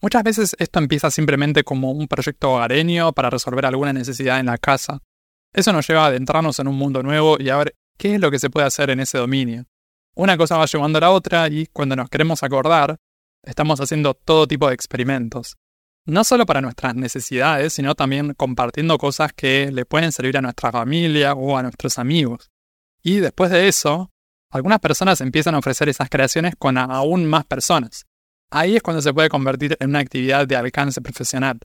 Muchas 0.00 0.22
veces 0.22 0.56
esto 0.58 0.78
empieza 0.78 1.10
simplemente 1.10 1.62
como 1.62 1.90
un 1.92 2.08
proyecto 2.08 2.52
hogareño 2.52 3.12
para 3.12 3.30
resolver 3.30 3.66
alguna 3.66 3.92
necesidad 3.92 4.40
en 4.40 4.46
la 4.46 4.58
casa. 4.58 5.00
Eso 5.52 5.72
nos 5.72 5.86
lleva 5.86 6.04
a 6.04 6.08
adentrarnos 6.08 6.58
en 6.58 6.68
un 6.68 6.76
mundo 6.76 7.02
nuevo 7.02 7.36
y 7.38 7.50
a 7.50 7.56
ver 7.56 7.76
qué 7.98 8.14
es 8.14 8.20
lo 8.20 8.30
que 8.30 8.38
se 8.38 8.50
puede 8.50 8.66
hacer 8.66 8.90
en 8.90 9.00
ese 9.00 9.18
dominio. 9.18 9.66
Una 10.14 10.36
cosa 10.36 10.56
va 10.56 10.66
llevando 10.66 10.98
a 10.98 11.00
la 11.00 11.10
otra 11.10 11.48
y 11.48 11.66
cuando 11.66 11.96
nos 11.96 12.08
queremos 12.08 12.42
acordar, 12.42 12.96
estamos 13.46 13.80
haciendo 13.80 14.14
todo 14.14 14.46
tipo 14.46 14.68
de 14.68 14.74
experimentos. 14.74 15.56
No 16.06 16.22
solo 16.24 16.44
para 16.44 16.60
nuestras 16.60 16.94
necesidades, 16.94 17.72
sino 17.72 17.94
también 17.94 18.34
compartiendo 18.34 18.98
cosas 18.98 19.32
que 19.32 19.72
le 19.72 19.86
pueden 19.86 20.12
servir 20.12 20.36
a 20.36 20.42
nuestra 20.42 20.70
familia 20.70 21.32
o 21.32 21.56
a 21.56 21.62
nuestros 21.62 21.98
amigos. 21.98 22.50
Y 23.02 23.16
después 23.16 23.50
de 23.50 23.68
eso, 23.68 24.10
algunas 24.50 24.80
personas 24.80 25.20
empiezan 25.20 25.54
a 25.54 25.58
ofrecer 25.58 25.88
esas 25.88 26.08
creaciones 26.10 26.54
con 26.58 26.78
aún 26.78 27.26
más 27.26 27.44
personas. 27.44 28.04
Ahí 28.50 28.76
es 28.76 28.82
cuando 28.82 29.02
se 29.02 29.12
puede 29.12 29.28
convertir 29.28 29.76
en 29.80 29.90
una 29.90 29.98
actividad 30.00 30.46
de 30.46 30.56
alcance 30.56 31.00
profesional. 31.00 31.58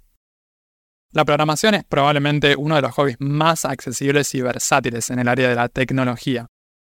La 1.11 1.25
programación 1.25 1.75
es 1.75 1.83
probablemente 1.83 2.55
uno 2.55 2.75
de 2.75 2.81
los 2.81 2.93
hobbies 2.93 3.17
más 3.19 3.65
accesibles 3.65 4.33
y 4.35 4.41
versátiles 4.41 5.09
en 5.09 5.19
el 5.19 5.27
área 5.27 5.49
de 5.49 5.55
la 5.55 5.67
tecnología. 5.67 6.47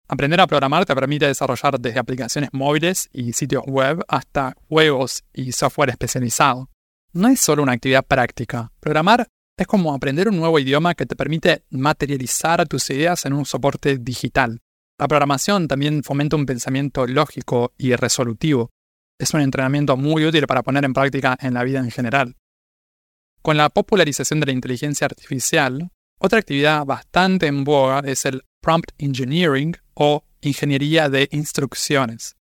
Aprender 0.08 0.40
a 0.40 0.46
programar 0.46 0.84
te 0.84 0.94
permite 0.94 1.26
desarrollar 1.26 1.80
desde 1.80 1.98
aplicaciones 1.98 2.50
móviles 2.52 3.08
y 3.12 3.32
sitios 3.32 3.64
web 3.66 4.04
hasta 4.06 4.54
juegos 4.68 5.24
y 5.32 5.50
software 5.50 5.90
especializado. 5.90 6.70
No 7.12 7.26
es 7.28 7.40
solo 7.40 7.64
una 7.64 7.72
actividad 7.72 8.04
práctica. 8.06 8.70
Programar 8.78 9.26
es 9.58 9.66
como 9.66 9.92
aprender 9.92 10.28
un 10.28 10.36
nuevo 10.36 10.60
idioma 10.60 10.94
que 10.94 11.06
te 11.06 11.16
permite 11.16 11.64
materializar 11.70 12.68
tus 12.68 12.88
ideas 12.90 13.24
en 13.24 13.32
un 13.32 13.44
soporte 13.44 13.98
digital. 13.98 14.60
La 14.98 15.08
programación 15.08 15.66
también 15.66 16.04
fomenta 16.04 16.36
un 16.36 16.46
pensamiento 16.46 17.06
lógico 17.06 17.72
y 17.76 17.96
resolutivo. 17.96 18.70
Es 19.18 19.34
un 19.34 19.40
entrenamiento 19.40 19.96
muy 19.96 20.24
útil 20.24 20.46
para 20.46 20.62
poner 20.62 20.84
en 20.84 20.92
práctica 20.92 21.36
en 21.40 21.54
la 21.54 21.64
vida 21.64 21.80
en 21.80 21.90
general. 21.90 22.36
Con 23.42 23.56
la 23.56 23.70
popularización 23.70 24.38
de 24.38 24.46
la 24.46 24.52
inteligencia 24.52 25.06
artificial, 25.06 25.90
otra 26.18 26.38
actividad 26.38 26.84
bastante 26.84 27.46
en 27.46 27.64
boga 27.64 28.00
es 28.04 28.24
el 28.24 28.42
prompt 28.60 28.92
engineering 28.98 29.76
o 29.96 30.22
ingeniería 30.42 31.08
de 31.08 31.28
instrucciones. 31.32 32.36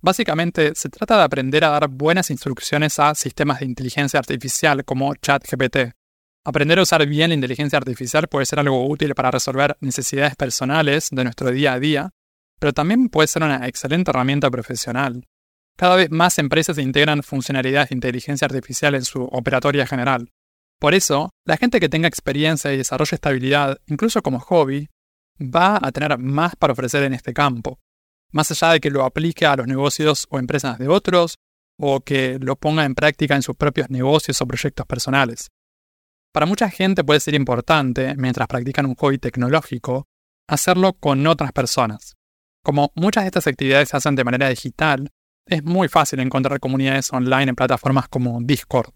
Básicamente, 0.00 0.74
se 0.74 0.88
trata 0.88 1.16
de 1.16 1.22
aprender 1.22 1.64
a 1.64 1.70
dar 1.70 1.88
buenas 1.88 2.30
instrucciones 2.30 2.98
a 2.98 3.14
sistemas 3.14 3.60
de 3.60 3.66
inteligencia 3.66 4.18
artificial 4.18 4.84
como 4.84 5.14
ChatGPT. 5.14 5.94
Aprender 6.44 6.78
a 6.78 6.82
usar 6.82 7.06
bien 7.06 7.30
la 7.30 7.34
inteligencia 7.34 7.78
artificial 7.78 8.28
puede 8.28 8.44
ser 8.44 8.58
algo 8.58 8.86
útil 8.86 9.14
para 9.14 9.30
resolver 9.30 9.76
necesidades 9.80 10.36
personales 10.36 11.08
de 11.10 11.24
nuestro 11.24 11.50
día 11.50 11.74
a 11.74 11.80
día, 11.80 12.10
pero 12.58 12.72
también 12.72 13.08
puede 13.08 13.28
ser 13.28 13.42
una 13.42 13.66
excelente 13.66 14.10
herramienta 14.10 14.50
profesional. 14.50 15.26
Cada 15.76 15.96
vez 15.96 16.10
más 16.10 16.38
empresas 16.38 16.78
integran 16.78 17.22
funcionalidades 17.22 17.88
de 17.88 17.96
inteligencia 17.96 18.44
artificial 18.44 18.94
en 18.94 19.04
su 19.04 19.22
operatoria 19.22 19.86
general. 19.86 20.30
Por 20.78 20.94
eso, 20.94 21.30
la 21.46 21.56
gente 21.56 21.80
que 21.80 21.88
tenga 21.88 22.08
experiencia 22.08 22.72
y 22.72 22.76
desarrolle 22.76 23.14
estabilidad, 23.14 23.78
incluso 23.86 24.22
como 24.22 24.38
hobby, 24.38 24.88
va 25.40 25.78
a 25.82 25.92
tener 25.92 26.16
más 26.18 26.56
para 26.56 26.72
ofrecer 26.72 27.02
en 27.04 27.14
este 27.14 27.32
campo, 27.32 27.78
más 28.32 28.50
allá 28.50 28.72
de 28.72 28.80
que 28.80 28.90
lo 28.90 29.04
aplique 29.04 29.46
a 29.46 29.56
los 29.56 29.66
negocios 29.66 30.26
o 30.30 30.38
empresas 30.38 30.78
de 30.78 30.88
otros, 30.88 31.38
o 31.78 32.00
que 32.00 32.38
lo 32.40 32.56
ponga 32.56 32.84
en 32.84 32.94
práctica 32.94 33.34
en 33.34 33.42
sus 33.42 33.56
propios 33.56 33.90
negocios 33.90 34.40
o 34.40 34.46
proyectos 34.46 34.86
personales. 34.86 35.50
Para 36.32 36.46
mucha 36.46 36.68
gente 36.70 37.04
puede 37.04 37.20
ser 37.20 37.34
importante, 37.34 38.14
mientras 38.16 38.48
practican 38.48 38.86
un 38.86 38.96
hobby 38.96 39.18
tecnológico, 39.18 40.06
hacerlo 40.48 40.92
con 40.94 41.26
otras 41.26 41.52
personas. 41.52 42.16
Como 42.64 42.92
muchas 42.94 43.24
de 43.24 43.28
estas 43.28 43.46
actividades 43.46 43.90
se 43.90 43.96
hacen 43.96 44.16
de 44.16 44.24
manera 44.24 44.48
digital, 44.48 45.10
es 45.46 45.62
muy 45.62 45.88
fácil 45.88 46.20
encontrar 46.20 46.58
comunidades 46.60 47.12
online 47.12 47.50
en 47.50 47.56
plataformas 47.56 48.08
como 48.08 48.40
Discord. 48.42 48.90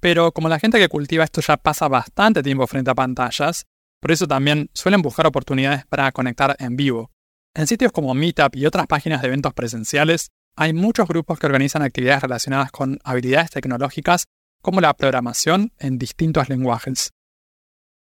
Pero 0.00 0.32
como 0.32 0.48
la 0.48 0.58
gente 0.58 0.78
que 0.78 0.88
cultiva 0.88 1.22
esto 1.22 1.40
ya 1.40 1.56
pasa 1.56 1.86
bastante 1.88 2.42
tiempo 2.42 2.66
frente 2.66 2.90
a 2.90 2.94
pantallas, 2.94 3.66
por 4.02 4.10
eso 4.10 4.26
también 4.26 4.68
suelen 4.74 5.00
buscar 5.00 5.28
oportunidades 5.28 5.86
para 5.86 6.10
conectar 6.10 6.56
en 6.58 6.74
vivo. 6.74 7.12
En 7.54 7.68
sitios 7.68 7.92
como 7.92 8.14
Meetup 8.14 8.56
y 8.56 8.66
otras 8.66 8.88
páginas 8.88 9.22
de 9.22 9.28
eventos 9.28 9.54
presenciales, 9.54 10.30
hay 10.56 10.72
muchos 10.72 11.06
grupos 11.06 11.38
que 11.38 11.46
organizan 11.46 11.82
actividades 11.82 12.22
relacionadas 12.22 12.72
con 12.72 12.98
habilidades 13.04 13.50
tecnológicas 13.50 14.24
como 14.60 14.80
la 14.80 14.92
programación 14.94 15.72
en 15.78 15.98
distintos 15.98 16.48
lenguajes. 16.48 17.12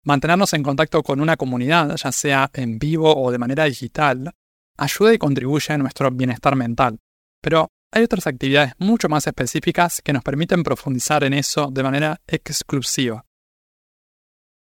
Mantenernos 0.03 0.51
en 0.51 0.63
contacto 0.63 1.01
con 1.01 1.21
una 1.21 1.38
comunidad, 1.38 1.95
ya 1.95 2.12
sea 2.12 2.49
en 2.53 2.77
vivo 2.77 3.15
o 3.15 3.31
de 3.31 3.38
manera 3.38 3.63
digital, 3.63 4.34
ayuda 4.77 5.13
y 5.13 5.17
contribuye 5.17 5.73
a 5.73 5.77
nuestro 5.77 6.12
bienestar 6.12 6.58
mental. 6.58 6.99
Pero 7.41 7.69
hay 7.93 8.03
otras 8.03 8.27
actividades 8.27 8.73
mucho 8.79 9.08
más 9.08 9.27
específicas 9.27 10.01
que 10.03 10.12
nos 10.12 10.23
permiten 10.23 10.62
profundizar 10.62 11.23
en 11.23 11.34
eso 11.34 11.69
de 11.71 11.84
manera 11.84 12.19
exclusiva. 12.27 13.23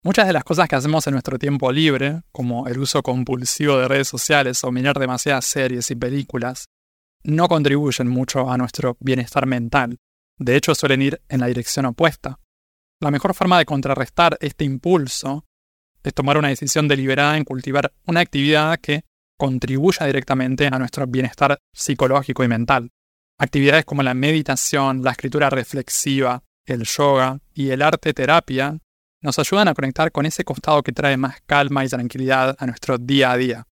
Muchas 0.03 0.27
de 0.27 0.33
las 0.33 0.43
cosas 0.43 0.67
que 0.67 0.75
hacemos 0.75 1.05
en 1.07 1.13
nuestro 1.13 1.37
tiempo 1.37 1.71
libre, 1.71 2.21
como 2.31 2.67
el 2.67 2.79
uso 2.79 3.03
compulsivo 3.03 3.77
de 3.77 3.87
redes 3.87 4.07
sociales 4.07 4.63
o 4.63 4.71
mirar 4.71 4.97
demasiadas 4.97 5.45
series 5.45 5.91
y 5.91 5.95
películas, 5.95 6.65
no 7.23 7.47
contribuyen 7.47 8.07
mucho 8.07 8.49
a 8.49 8.57
nuestro 8.57 8.97
bienestar 8.99 9.45
mental, 9.45 9.99
de 10.41 10.55
hecho, 10.55 10.73
suelen 10.73 11.03
ir 11.03 11.21
en 11.29 11.39
la 11.39 11.45
dirección 11.45 11.85
opuesta. 11.85 12.39
La 12.99 13.11
mejor 13.11 13.35
forma 13.35 13.59
de 13.59 13.65
contrarrestar 13.65 14.39
este 14.41 14.65
impulso 14.65 15.45
es 16.01 16.15
tomar 16.15 16.35
una 16.39 16.47
decisión 16.47 16.87
deliberada 16.87 17.37
en 17.37 17.43
cultivar 17.43 17.93
una 18.07 18.21
actividad 18.21 18.79
que 18.79 19.03
contribuya 19.37 20.07
directamente 20.07 20.65
a 20.65 20.79
nuestro 20.79 21.05
bienestar 21.05 21.59
psicológico 21.71 22.43
y 22.43 22.47
mental. 22.47 22.89
Actividades 23.37 23.85
como 23.85 24.01
la 24.01 24.15
meditación, 24.15 25.03
la 25.03 25.11
escritura 25.11 25.51
reflexiva, 25.51 26.41
el 26.65 26.85
yoga 26.85 27.37
y 27.53 27.69
el 27.69 27.83
arte 27.83 28.11
terapia 28.11 28.79
nos 29.21 29.39
ayudan 29.39 29.67
a 29.67 29.73
conectar 29.73 30.11
con 30.11 30.25
ese 30.25 30.43
costado 30.43 30.83
que 30.83 30.91
trae 30.91 31.17
más 31.17 31.41
calma 31.45 31.85
y 31.85 31.89
tranquilidad 31.89 32.55
a 32.57 32.65
nuestro 32.65 32.97
día 32.97 33.31
a 33.31 33.37
día. 33.37 33.67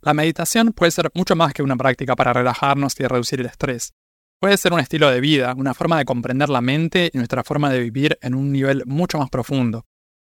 La 0.00 0.14
meditación 0.14 0.72
puede 0.72 0.90
ser 0.90 1.10
mucho 1.14 1.36
más 1.36 1.52
que 1.52 1.62
una 1.62 1.76
práctica 1.76 2.16
para 2.16 2.32
relajarnos 2.32 2.98
y 3.00 3.06
reducir 3.06 3.40
el 3.40 3.46
estrés. 3.46 3.92
Puede 4.40 4.56
ser 4.56 4.72
un 4.72 4.80
estilo 4.80 5.10
de 5.10 5.20
vida, 5.20 5.54
una 5.56 5.74
forma 5.74 5.98
de 5.98 6.04
comprender 6.04 6.48
la 6.48 6.60
mente 6.60 7.10
y 7.12 7.16
nuestra 7.16 7.42
forma 7.42 7.70
de 7.70 7.80
vivir 7.80 8.18
en 8.20 8.34
un 8.34 8.52
nivel 8.52 8.84
mucho 8.86 9.18
más 9.18 9.30
profundo. 9.30 9.84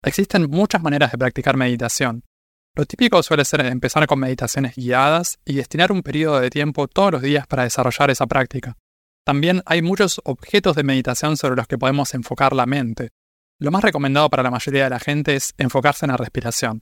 Existen 0.03 0.51
muchas 0.51 0.83
maneras 0.83 1.11
de 1.11 1.19
practicar 1.19 1.57
meditación. 1.57 2.25
Lo 2.77 2.85
típico 2.85 3.23
suele 3.23 3.45
ser 3.45 3.65
empezar 3.67 4.07
con 4.07 4.19
meditaciones 4.19 4.75
guiadas 4.77 5.39
y 5.45 5.55
destinar 5.55 5.93
un 5.93 6.03
periodo 6.03 6.41
de 6.41 6.51
tiempo 6.51 6.89
todos 6.89 7.13
los 7.13 7.23
días 7.23 7.47
para 7.47 7.63
desarrollar 7.63 8.11
esa 8.11 8.27
práctica. 8.27 8.77
También 9.25 9.63
hay 9.65 9.81
muchos 9.81 10.21
objetos 10.25 10.77
de 10.77 10.83
meditación 10.83 11.37
sobre 11.37 11.57
los 11.57 11.67
que 11.67 11.79
podemos 11.79 12.13
enfocar 12.13 12.53
la 12.53 12.67
mente. 12.67 13.11
Lo 13.61 13.71
más 13.71 13.83
recomendado 13.83 14.29
para 14.31 14.43
la 14.43 14.51
mayoría 14.51 14.85
de 14.85 14.91
la 14.91 15.01
gente 15.01 15.37
es 15.37 15.55
enfocarse 15.59 16.07
en 16.07 16.11
la 16.11 16.17
respiración. 16.17 16.81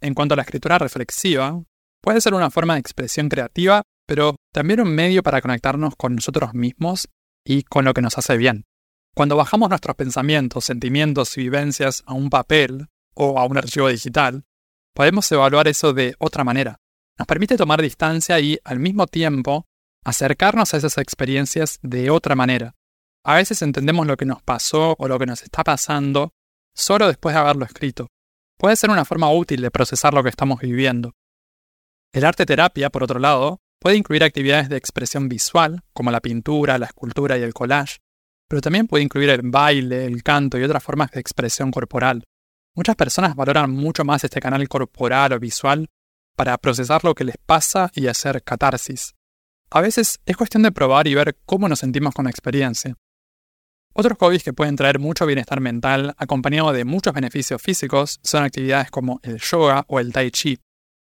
En 0.00 0.14
cuanto 0.14 0.34
a 0.34 0.36
la 0.36 0.42
escritura 0.42 0.78
reflexiva, 0.78 1.62
puede 2.00 2.20
ser 2.20 2.34
una 2.34 2.50
forma 2.50 2.74
de 2.74 2.80
expresión 2.80 3.28
creativa 3.28 3.82
pero 4.06 4.36
también 4.52 4.80
un 4.80 4.94
medio 4.94 5.22
para 5.22 5.40
conectarnos 5.40 5.96
con 5.96 6.14
nosotros 6.14 6.54
mismos 6.54 7.08
y 7.44 7.62
con 7.62 7.84
lo 7.84 7.94
que 7.94 8.02
nos 8.02 8.18
hace 8.18 8.36
bien. 8.36 8.66
Cuando 9.14 9.36
bajamos 9.36 9.68
nuestros 9.68 9.96
pensamientos, 9.96 10.64
sentimientos 10.64 11.36
y 11.38 11.42
vivencias 11.42 12.02
a 12.06 12.14
un 12.14 12.30
papel 12.30 12.88
o 13.14 13.38
a 13.38 13.46
un 13.46 13.56
archivo 13.56 13.88
digital, 13.88 14.44
podemos 14.92 15.30
evaluar 15.30 15.68
eso 15.68 15.92
de 15.92 16.14
otra 16.18 16.44
manera. 16.44 16.80
Nos 17.18 17.26
permite 17.26 17.56
tomar 17.56 17.80
distancia 17.80 18.40
y, 18.40 18.58
al 18.64 18.80
mismo 18.80 19.06
tiempo, 19.06 19.66
acercarnos 20.04 20.74
a 20.74 20.78
esas 20.78 20.98
experiencias 20.98 21.78
de 21.82 22.10
otra 22.10 22.34
manera. 22.34 22.74
A 23.26 23.36
veces 23.36 23.62
entendemos 23.62 24.06
lo 24.06 24.18
que 24.18 24.26
nos 24.26 24.42
pasó 24.42 24.94
o 24.98 25.08
lo 25.08 25.18
que 25.18 25.24
nos 25.24 25.42
está 25.42 25.64
pasando 25.64 26.34
solo 26.74 27.06
después 27.06 27.34
de 27.34 27.40
haberlo 27.40 27.64
escrito. 27.64 28.08
Puede 28.58 28.76
ser 28.76 28.90
una 28.90 29.06
forma 29.06 29.32
útil 29.32 29.62
de 29.62 29.70
procesar 29.70 30.12
lo 30.12 30.22
que 30.22 30.28
estamos 30.28 30.60
viviendo. 30.60 31.12
El 32.12 32.24
arte 32.24 32.44
terapia, 32.44 32.90
por 32.90 33.02
otro 33.02 33.18
lado, 33.18 33.60
puede 33.80 33.96
incluir 33.96 34.24
actividades 34.24 34.68
de 34.68 34.76
expresión 34.76 35.28
visual, 35.28 35.82
como 35.92 36.10
la 36.10 36.20
pintura, 36.20 36.78
la 36.78 36.86
escultura 36.86 37.38
y 37.38 37.42
el 37.42 37.54
collage, 37.54 37.98
pero 38.48 38.60
también 38.60 38.86
puede 38.86 39.04
incluir 39.04 39.30
el 39.30 39.42
baile, 39.42 40.04
el 40.04 40.22
canto 40.22 40.58
y 40.58 40.62
otras 40.62 40.82
formas 40.82 41.10
de 41.10 41.20
expresión 41.20 41.70
corporal. 41.70 42.24
Muchas 42.74 42.94
personas 42.94 43.34
valoran 43.34 43.70
mucho 43.70 44.04
más 44.04 44.22
este 44.22 44.40
canal 44.40 44.68
corporal 44.68 45.32
o 45.32 45.40
visual 45.40 45.88
para 46.36 46.58
procesar 46.58 47.04
lo 47.04 47.14
que 47.14 47.24
les 47.24 47.36
pasa 47.38 47.90
y 47.94 48.06
hacer 48.06 48.42
catarsis. 48.42 49.14
A 49.70 49.80
veces 49.80 50.20
es 50.26 50.36
cuestión 50.36 50.62
de 50.62 50.72
probar 50.72 51.06
y 51.08 51.14
ver 51.14 51.38
cómo 51.46 51.68
nos 51.68 51.78
sentimos 51.78 52.14
con 52.14 52.24
la 52.24 52.30
experiencia. 52.30 52.96
Otros 53.96 54.18
hobbies 54.18 54.42
que 54.42 54.52
pueden 54.52 54.74
traer 54.74 54.98
mucho 54.98 55.24
bienestar 55.24 55.60
mental, 55.60 56.16
acompañado 56.18 56.72
de 56.72 56.84
muchos 56.84 57.14
beneficios 57.14 57.62
físicos, 57.62 58.18
son 58.24 58.42
actividades 58.42 58.90
como 58.90 59.20
el 59.22 59.38
yoga 59.38 59.84
o 59.86 60.00
el 60.00 60.12
tai 60.12 60.32
chi. 60.32 60.58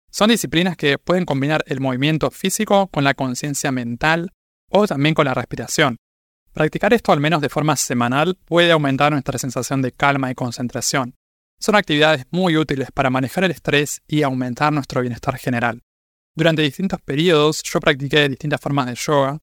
Son 0.09 0.29
disciplinas 0.29 0.75
que 0.75 0.97
pueden 0.97 1.23
combinar 1.23 1.63
el 1.67 1.79
movimiento 1.79 2.29
físico 2.31 2.87
con 2.87 3.05
la 3.05 3.13
conciencia 3.13 3.71
mental 3.71 4.33
o 4.67 4.85
también 4.87 5.15
con 5.15 5.23
la 5.23 5.33
respiración. 5.33 5.99
Practicar 6.51 6.93
esto 6.93 7.13
al 7.13 7.21
menos 7.21 7.39
de 7.39 7.47
forma 7.47 7.77
semanal 7.77 8.35
puede 8.43 8.73
aumentar 8.73 9.13
nuestra 9.13 9.39
sensación 9.39 9.81
de 9.81 9.93
calma 9.93 10.29
y 10.29 10.35
concentración. 10.35 11.15
Son 11.61 11.77
actividades 11.77 12.25
muy 12.29 12.57
útiles 12.57 12.89
para 12.93 13.09
manejar 13.09 13.45
el 13.45 13.51
estrés 13.51 14.01
y 14.05 14.23
aumentar 14.23 14.73
nuestro 14.73 14.99
bienestar 14.99 15.37
general. 15.37 15.81
Durante 16.35 16.61
distintos 16.61 16.99
periodos 16.99 17.63
yo 17.63 17.79
practiqué 17.79 18.27
distintas 18.27 18.59
formas 18.59 18.87
de 18.87 18.95
yoga 18.95 19.39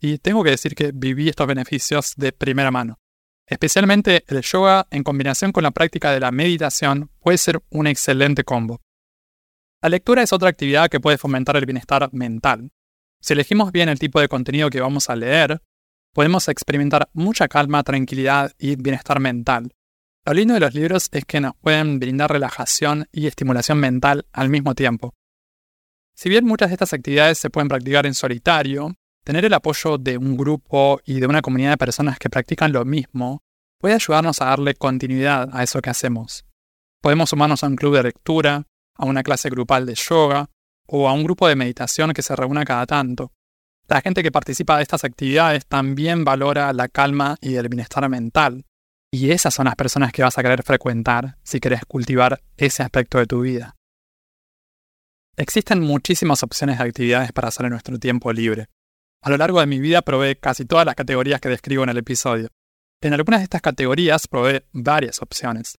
y 0.00 0.18
tengo 0.18 0.42
que 0.42 0.50
decir 0.50 0.74
que 0.74 0.92
viví 0.94 1.28
estos 1.28 1.46
beneficios 1.46 2.14
de 2.16 2.32
primera 2.32 2.70
mano. 2.70 2.98
Especialmente 3.46 4.24
el 4.28 4.42
yoga 4.42 4.86
en 4.90 5.02
combinación 5.02 5.52
con 5.52 5.64
la 5.64 5.72
práctica 5.72 6.12
de 6.12 6.20
la 6.20 6.30
meditación 6.30 7.10
puede 7.20 7.36
ser 7.36 7.60
un 7.70 7.86
excelente 7.86 8.44
combo. 8.44 8.80
La 9.82 9.88
lectura 9.88 10.22
es 10.22 10.32
otra 10.32 10.48
actividad 10.48 10.88
que 10.88 11.00
puede 11.00 11.18
fomentar 11.18 11.56
el 11.56 11.66
bienestar 11.66 12.08
mental. 12.12 12.70
Si 13.20 13.32
elegimos 13.32 13.72
bien 13.72 13.88
el 13.88 13.98
tipo 13.98 14.20
de 14.20 14.28
contenido 14.28 14.70
que 14.70 14.80
vamos 14.80 15.10
a 15.10 15.16
leer, 15.16 15.60
podemos 16.14 16.48
experimentar 16.48 17.08
mucha 17.12 17.48
calma, 17.48 17.82
tranquilidad 17.82 18.52
y 18.58 18.76
bienestar 18.76 19.20
mental. 19.20 19.72
Lo 20.24 20.34
lindo 20.34 20.54
de 20.54 20.60
los 20.60 20.74
libros 20.74 21.08
es 21.12 21.24
que 21.24 21.40
nos 21.40 21.56
pueden 21.56 21.98
brindar 21.98 22.30
relajación 22.30 23.08
y 23.10 23.26
estimulación 23.26 23.78
mental 23.78 24.26
al 24.32 24.48
mismo 24.48 24.74
tiempo. 24.74 25.14
Si 26.14 26.28
bien 26.28 26.44
muchas 26.44 26.68
de 26.68 26.74
estas 26.74 26.92
actividades 26.92 27.38
se 27.38 27.50
pueden 27.50 27.68
practicar 27.68 28.06
en 28.06 28.14
solitario, 28.14 28.94
Tener 29.24 29.44
el 29.44 29.54
apoyo 29.54 29.98
de 29.98 30.16
un 30.16 30.36
grupo 30.36 31.00
y 31.04 31.20
de 31.20 31.26
una 31.26 31.42
comunidad 31.42 31.70
de 31.72 31.78
personas 31.78 32.18
que 32.18 32.30
practican 32.30 32.72
lo 32.72 32.84
mismo 32.84 33.42
puede 33.78 33.94
ayudarnos 33.94 34.40
a 34.40 34.46
darle 34.46 34.74
continuidad 34.74 35.48
a 35.52 35.62
eso 35.62 35.80
que 35.80 35.90
hacemos. 35.90 36.44
Podemos 37.02 37.30
sumarnos 37.30 37.62
a 37.62 37.66
un 37.66 37.76
club 37.76 37.96
de 37.96 38.02
lectura, 38.04 38.66
a 38.96 39.06
una 39.06 39.22
clase 39.22 39.50
grupal 39.50 39.86
de 39.86 39.94
yoga 39.94 40.50
o 40.86 41.08
a 41.08 41.12
un 41.12 41.24
grupo 41.24 41.48
de 41.48 41.56
meditación 41.56 42.12
que 42.12 42.22
se 42.22 42.34
reúna 42.36 42.64
cada 42.64 42.86
tanto. 42.86 43.32
La 43.88 44.00
gente 44.00 44.22
que 44.22 44.30
participa 44.30 44.76
de 44.76 44.82
estas 44.82 45.04
actividades 45.04 45.66
también 45.66 46.24
valora 46.24 46.72
la 46.72 46.88
calma 46.88 47.36
y 47.40 47.56
el 47.56 47.68
bienestar 47.68 48.08
mental. 48.08 48.64
Y 49.12 49.32
esas 49.32 49.52
son 49.52 49.64
las 49.64 49.74
personas 49.74 50.12
que 50.12 50.22
vas 50.22 50.38
a 50.38 50.42
querer 50.42 50.62
frecuentar 50.62 51.38
si 51.42 51.58
querés 51.58 51.84
cultivar 51.86 52.40
ese 52.56 52.82
aspecto 52.82 53.18
de 53.18 53.26
tu 53.26 53.40
vida. 53.40 53.76
Existen 55.36 55.80
muchísimas 55.80 56.42
opciones 56.42 56.78
de 56.78 56.84
actividades 56.84 57.32
para 57.32 57.48
hacer 57.48 57.66
en 57.66 57.72
nuestro 57.72 57.98
tiempo 57.98 58.32
libre. 58.32 58.68
A 59.22 59.30
lo 59.30 59.36
largo 59.36 59.60
de 59.60 59.66
mi 59.66 59.78
vida 59.78 60.02
probé 60.02 60.36
casi 60.36 60.64
todas 60.64 60.86
las 60.86 60.94
categorías 60.94 61.40
que 61.40 61.50
describo 61.50 61.82
en 61.82 61.90
el 61.90 61.98
episodio. 61.98 62.48
En 63.02 63.12
algunas 63.12 63.40
de 63.40 63.44
estas 63.44 63.62
categorías 63.62 64.26
probé 64.28 64.66
varias 64.72 65.20
opciones. 65.20 65.78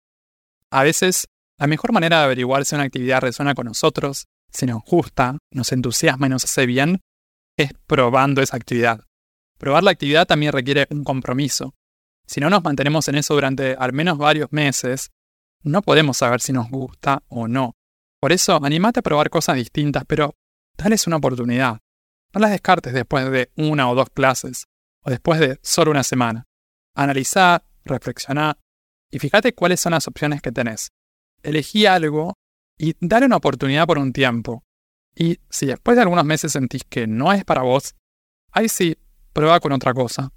A 0.70 0.84
veces, 0.84 1.28
la 1.58 1.68
mejor 1.68 1.92
manera 1.92 2.20
de 2.20 2.26
averiguar 2.26 2.66
si 2.66 2.76
una 2.76 2.84
actividad 2.84 3.22
resuena 3.22 3.56
con 3.56 3.66
nosotros, 3.66 4.28
si 4.52 4.66
nos 4.66 4.84
gusta, 4.84 5.38
nos 5.52 5.72
entusiasma 5.72 6.28
y 6.28 6.30
nos 6.30 6.44
hace 6.44 6.66
bien, 6.66 7.02
es 7.58 7.74
probando 7.88 8.42
esa 8.42 8.58
actividad. 8.58 9.02
Probar 9.58 9.84
la 9.84 9.92
actividad 9.92 10.26
también 10.26 10.52
requiere 10.52 10.88
un 10.90 11.04
compromiso. 11.04 11.74
Si 12.26 12.40
no 12.40 12.50
nos 12.50 12.64
mantenemos 12.64 13.08
en 13.08 13.16
eso 13.16 13.34
durante 13.34 13.76
al 13.76 13.94
menos 13.94 14.18
varios 14.18 14.52
meses, 14.52 15.12
no 15.64 15.82
podemos 15.82 16.18
saber 16.18 16.42
si 16.42 16.54
nos 16.54 16.70
gusta 16.70 17.24
o 17.28 17.48
no. 17.48 17.74
Por 18.20 18.32
eso, 18.32 18.64
animate 18.64 19.00
a 19.00 19.04
probar 19.04 19.30
cosas 19.30 19.56
distintas, 19.56 20.04
pero 20.08 20.34
dales 20.78 21.08
una 21.08 21.18
oportunidad. 21.18 21.80
No 22.34 22.42
las 22.42 22.52
descartes 22.52 22.94
después 22.94 23.30
de 23.30 23.52
una 23.56 23.90
o 23.90 23.96
dos 23.96 24.10
clases, 24.10 24.66
o 25.04 25.10
después 25.10 25.40
de 25.40 25.60
solo 25.62 25.92
una 25.92 26.04
semana. 26.04 26.46
Analiza, 26.96 27.64
reflexiona 27.84 28.58
y 29.12 29.20
fíjate 29.20 29.54
cuáles 29.54 29.80
son 29.80 29.92
las 29.92 30.08
opciones 30.08 30.42
que 30.42 30.52
tenés. 30.52 30.90
Elegí 31.44 31.86
algo 31.86 32.36
y 32.78 32.96
dale 33.00 33.26
una 33.26 33.38
oportunidad 33.38 33.86
por 33.86 33.98
un 33.98 34.14
tiempo. 34.14 34.64
Y 35.16 35.40
si 35.50 35.66
después 35.66 35.96
de 35.96 36.04
algunos 36.04 36.26
meses 36.26 36.54
sentís 36.54 36.84
que 36.86 37.08
no 37.08 37.34
es 37.34 37.44
para 37.44 37.64
vos, 37.64 37.96
ahí 38.52 38.70
sí, 38.70 38.98
prueba 39.34 39.60
con 39.60 39.74
otra 39.74 39.94
cosa. 39.94 40.32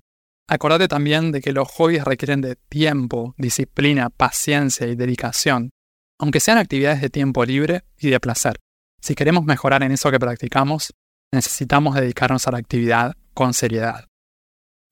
Acordate 0.48 0.88
también 0.88 1.32
de 1.32 1.40
que 1.40 1.52
los 1.52 1.68
hobbies 1.68 2.04
requieren 2.04 2.40
de 2.40 2.56
tiempo, 2.56 3.34
disciplina, 3.38 4.10
paciencia 4.10 4.86
y 4.86 4.96
dedicación, 4.96 5.70
aunque 6.18 6.40
sean 6.40 6.58
actividades 6.58 7.00
de 7.00 7.08
tiempo 7.08 7.44
libre 7.44 7.84
y 7.98 8.10
de 8.10 8.20
placer. 8.20 8.56
Si 9.00 9.14
queremos 9.14 9.44
mejorar 9.44 9.82
en 9.82 9.92
eso 9.92 10.10
que 10.10 10.18
practicamos, 10.18 10.92
necesitamos 11.34 11.94
dedicarnos 11.94 12.46
a 12.46 12.52
la 12.52 12.58
actividad 12.58 13.14
con 13.34 13.54
seriedad. 13.54 14.06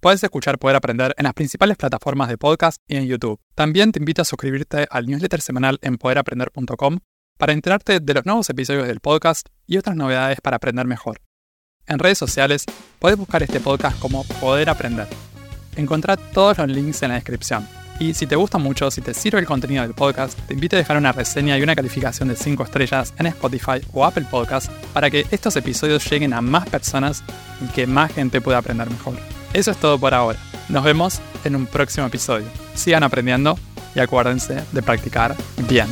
Puedes 0.01 0.23
escuchar 0.25 0.59
Poder 0.59 0.77
Aprender 0.77 1.15
en 1.17 1.25
las 1.25 1.33
principales 1.33 1.77
plataformas 1.77 2.29
de 2.29 2.37
podcast 2.37 2.79
y 2.89 2.97
en 2.97 3.07
YouTube. 3.07 3.39
También 3.55 3.93
te 3.93 4.01
invito 4.01 4.23
a 4.23 4.25
suscribirte 4.25 4.87
al 4.91 5.07
newsletter 5.07 5.41
semanal 5.41 5.79
en 5.81 5.97
poderaprender.com 5.97 6.99
para 7.39 7.53
enterarte 7.53 8.01
de 8.01 8.15
los 8.15 8.27
nuevos 8.27 8.51
episodios 8.51 8.89
del 8.89 9.01
podcast 9.01 9.49
y 9.67 9.77
otras 9.77 9.97
novedades 9.97 10.41
para 10.41 10.57
aprender 10.57 10.87
mejor. 10.87 11.21
En 11.87 11.99
redes 11.99 12.19
sociales 12.19 12.65
puedes 12.99 13.19
buscar 13.19 13.43
este 13.43 13.61
podcast 13.61 13.99
como 14.01 14.25
Poder 14.41 14.71
Aprender. 14.71 15.09
Encontrá 15.77 16.17
todos 16.17 16.59
los 16.59 16.69
links 16.69 17.03
en 17.03 17.11
la 17.11 17.15
descripción. 17.15 17.82
Y 18.03 18.15
si 18.15 18.27
te 18.27 18.35
gusta 18.35 18.59
mucho, 18.59 18.91
si 18.91 19.01
te 19.01 19.15
sirve 19.15 19.39
el 19.39 19.47
contenido 19.47 19.85
del 19.85 19.95
podcast, 19.95 20.37
te 20.49 20.55
invito 20.55 20.75
a 20.75 20.79
dejar 20.81 20.97
una 20.97 21.13
reseña 21.13 21.57
y 21.57 21.63
una 21.63 21.77
calificación 21.77 22.27
de 22.27 22.35
5 22.35 22.65
estrellas 22.65 23.15
en 23.17 23.27
Spotify 23.27 23.81
o 23.93 24.05
Apple 24.05 24.27
Podcast 24.29 24.73
para 24.93 25.09
que 25.09 25.25
estos 25.31 25.55
episodios 25.55 26.11
lleguen 26.11 26.33
a 26.33 26.41
más 26.41 26.69
personas 26.69 27.23
y 27.65 27.73
que 27.73 27.87
más 27.87 28.13
gente 28.13 28.41
pueda 28.41 28.59
aprender 28.59 28.91
mejor. 28.91 29.15
Eso 29.53 29.71
es 29.71 29.77
todo 29.77 30.01
por 30.01 30.15
ahora. 30.15 30.37
Nos 30.69 30.83
vemos 30.83 31.21
en 31.45 31.55
un 31.55 31.67
próximo 31.67 32.09
episodio. 32.09 32.47
Sigan 32.75 33.05
aprendiendo 33.05 33.57
y 33.95 34.01
acuérdense 34.01 34.65
de 34.73 34.83
practicar 34.83 35.37
bien. 35.69 35.87